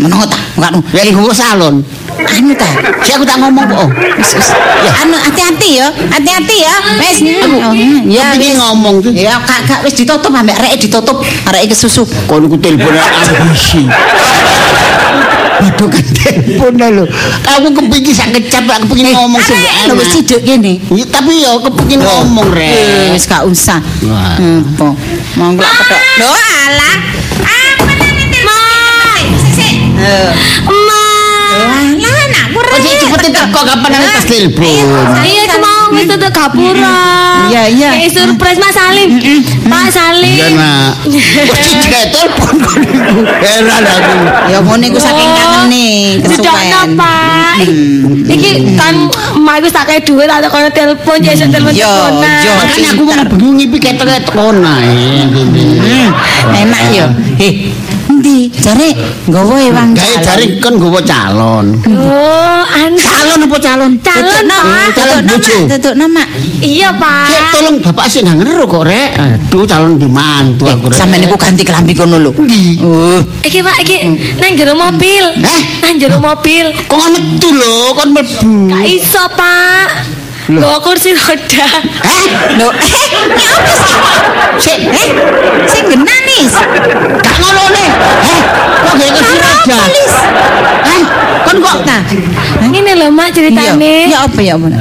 [0.00, 0.38] Menapa ta?
[0.56, 0.80] Enggak nu.
[0.96, 1.84] Ya gua salon.
[2.20, 2.68] anu ta.
[3.04, 3.78] Si aku tak ngomong kok.
[3.84, 3.88] Oh.
[4.20, 4.50] Wis wis.
[5.00, 5.88] Anu hati-hati ya.
[5.88, 6.74] Hati-hati ya.
[7.00, 7.16] Wis.
[7.64, 7.72] Oh,
[8.04, 8.56] Ya wis.
[8.56, 9.12] ngomong tuh.
[9.12, 11.20] Ya kak kak wis ditutup ambek arek ditutup.
[11.48, 12.04] Arek kesusu.
[12.28, 13.88] Kon ku telepon ambisi.
[15.60, 17.04] Kan telepon lho.
[17.44, 20.80] Aku kepengin sak kecap aku kepengin ngomong sing lho wis ciduk kene.
[21.12, 23.12] Tapi ya kepengin ngomong Eh, rek.
[23.12, 23.80] Wis gak usah.
[23.80, 24.88] Apa?
[25.36, 26.02] Monggo pedok.
[26.20, 26.96] Lho alah.
[27.44, 28.16] Apa nang
[29.20, 29.76] Sik sik.
[32.80, 32.90] Ma.
[32.90, 34.86] Alah anakku Kok teko kapan ana tas telepon.
[35.20, 37.00] Iya, aku mau wis tutup gapura.
[37.50, 37.90] Iya, iya.
[37.98, 39.10] Kayak surprise Mas Salim.
[39.68, 40.34] Pak Salim.
[40.34, 40.90] Iya nak.
[41.50, 42.56] Kok sih telepon.
[43.40, 44.12] Heran aku.
[44.50, 45.86] Ya ngene iku saking Oh, kangene
[46.22, 46.90] Tidak kesuwen.
[46.96, 47.54] Pak.
[48.30, 48.94] Iki kan
[49.40, 52.42] mak iku tak kayak duit atau kono telepon ya iso telepon teleponan.
[52.46, 52.52] yo.
[52.56, 55.26] Makanya aku mau bingung ngipi ketok-ketok onae.
[55.28, 56.08] Hmm,
[56.56, 57.06] enak yo.
[57.40, 57.52] Heh,
[58.20, 58.52] endi?
[58.52, 58.88] Jare
[59.24, 61.66] nggawa ewang Gawe jare kon nggawa calon.
[61.88, 63.00] Oh, anu.
[63.00, 63.92] Calon apa calon?
[64.04, 64.86] Calon, Pak.
[64.92, 65.56] Calon bojo.
[65.72, 66.22] Tutuk nama.
[66.60, 67.52] Iya, Cek Pak.
[67.56, 69.10] tolong bapak sih nggak ngeru kok rek.
[69.16, 70.98] Aduh calon dimantu aku rek.
[71.00, 72.30] Sampe niku ganti kelambi kono lho.
[72.84, 73.96] Oh, Iki Pak, iki
[74.36, 75.24] nang jero mobil.
[75.40, 75.60] Eh?
[75.80, 76.68] Nang jero mobil.
[76.84, 78.68] Kok metu lho, kon mlebu.
[78.68, 80.19] Gak iso, Pak.
[80.58, 81.68] Bawa kursi roda.
[82.02, 82.24] Eh?
[82.58, 83.94] lho eh, ini apa sih?
[84.58, 85.08] Sik, Eh,
[85.70, 86.52] sing genanis.
[87.22, 87.84] gak ngono ne.
[88.26, 88.40] Eh,
[88.82, 89.78] kok gak ke roda?
[89.86, 90.14] Polis.
[90.90, 91.02] Eh,
[91.46, 92.02] kon kok Nah,
[92.66, 93.34] Ngene lho, Mak, iya.
[93.34, 93.94] ceritane.
[94.10, 94.74] Ya apa ya, Bun?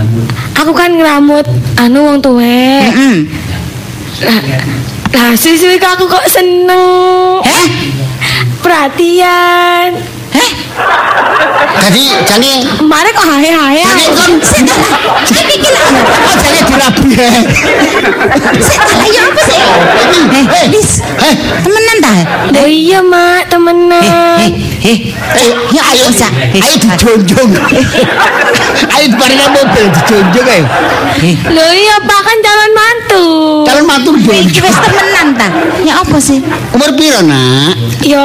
[0.60, 1.46] Aku kan ngeramut
[1.78, 2.90] anu wong tuwek.
[2.90, 3.18] Heeh.
[4.26, 4.40] Lah,
[5.14, 7.40] lah siswi aku kok seneng.
[7.46, 7.66] Eh?
[8.60, 9.96] Perhatian.
[10.36, 10.50] Eh,
[11.80, 12.54] jadi jane
[12.84, 13.82] Mari kok hae-hae.
[13.82, 14.76] jane kon sik ta.
[15.26, 15.86] Sik iki lho.
[16.04, 17.10] kok jane dirabi.
[18.60, 19.60] Sik ta lah ya apa sih?
[20.30, 20.92] Eh, Lis.
[21.02, 22.12] Eh, Temenan ta?
[22.60, 24.38] Oh iya, Mak, Eh, temenan.
[24.38, 24.52] eh,
[24.84, 24.98] eh.
[25.40, 26.28] eh, Ya ayo Sa.
[26.52, 27.52] Eh, ayo dijonjong.
[28.90, 30.62] Ayo bareng mobil dijonjong ae.
[31.24, 33.24] Eh, Lho iya, Pak kan calon mantu.
[33.66, 34.66] Calon mantu iki jonjong.
[34.68, 35.48] wis temenan ta?
[35.82, 36.44] Ya apa sih?
[36.76, 37.78] Umur piro, Nak?
[38.04, 38.22] Yo,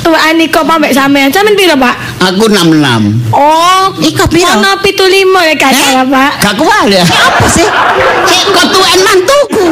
[0.00, 1.28] tuwaan kok pambek sampean.
[1.28, 1.94] Sampean piro, Pak?
[2.20, 3.30] Aku 66.
[3.30, 4.50] Oh, Iko piro?
[4.52, 5.78] Ono 75 ya gak Eh?
[5.78, 6.32] salah, Pak.
[6.42, 7.04] Gak kual ya.
[7.06, 7.68] Apa sih?
[8.26, 9.66] Cek kok tuan mantuku.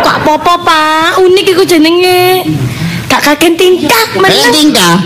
[0.00, 1.08] Kok apa-apa, Pak?
[1.20, 2.48] Unik iku jenenge.
[3.16, 4.52] Gak kaken tingkah, meneng.
[4.52, 5.00] tingkah.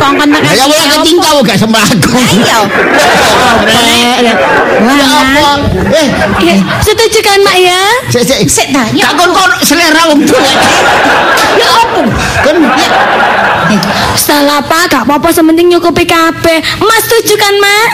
[0.00, 0.56] Kongkon tekan.
[0.56, 2.16] Ya ke tingkah kok gak sembako.
[2.16, 2.60] Ayo.
[4.76, 5.50] Ya apa?
[5.88, 6.06] Eh,
[6.40, 7.80] Ya, setuju kan, Mak ya?
[8.08, 8.40] sik sik.
[8.46, 10.40] Sik ta, ya kon kon selera wong tuwa.
[11.56, 12.00] Ya apa?
[12.42, 12.56] Kan
[14.16, 16.60] Salah Pak, gak apa-apa sementing nyukupi kabeh.
[16.78, 17.88] Mas setuju kan, Mak?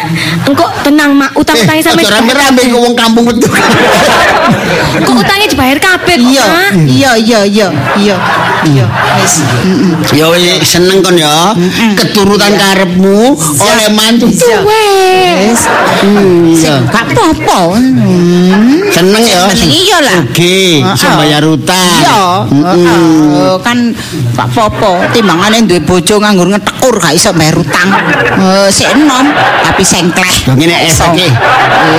[0.45, 1.33] Engkok tenang, Mak.
[1.35, 3.47] Utang-utangnya sampe Aja rame-rame ke wong kampung itu.
[5.03, 6.73] Kok utangnya dibayar kabeh Iya, Mak?
[6.85, 7.67] iya, iya, iya,
[7.97, 8.17] iya.
[8.63, 8.87] Iya,
[9.19, 9.32] wis.
[10.13, 11.55] Ya wis seneng kon ya.
[11.97, 14.29] Keturutan karepmu oleh mantu.
[14.29, 14.61] Iya.
[16.91, 17.79] gak apa-apa.
[17.79, 18.83] Hmm.
[18.93, 19.49] Seneng ya.
[19.55, 20.19] Iya lah.
[20.27, 22.03] Oke, iso bayar utang.
[22.51, 23.95] Iya, kan
[24.37, 25.09] gak apa-apa.
[25.15, 27.89] Timbangane duwe bojo nganggur ngetekur gak iso bayar utang.
[28.37, 29.27] Eh, sik enom
[29.63, 30.51] tapi sengkleh.
[30.51, 31.29] Yo ngene es iki.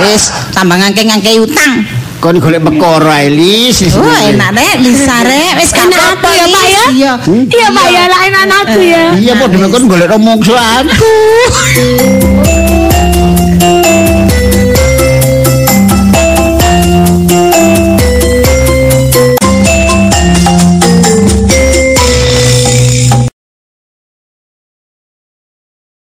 [0.04, 2.03] Wis, tambah ngangke-ngangke utang.
[2.24, 3.84] Kon golek perkara Elis.
[4.00, 5.60] Oh, enak rek, Lisa rek.
[5.60, 6.84] Wis Enak aku ya, Pak ya?
[6.88, 7.12] Iya.
[7.52, 9.04] Iya, Pak ya, lah enak aku ya.
[9.12, 11.12] Iya, padha kon golek romongso aku.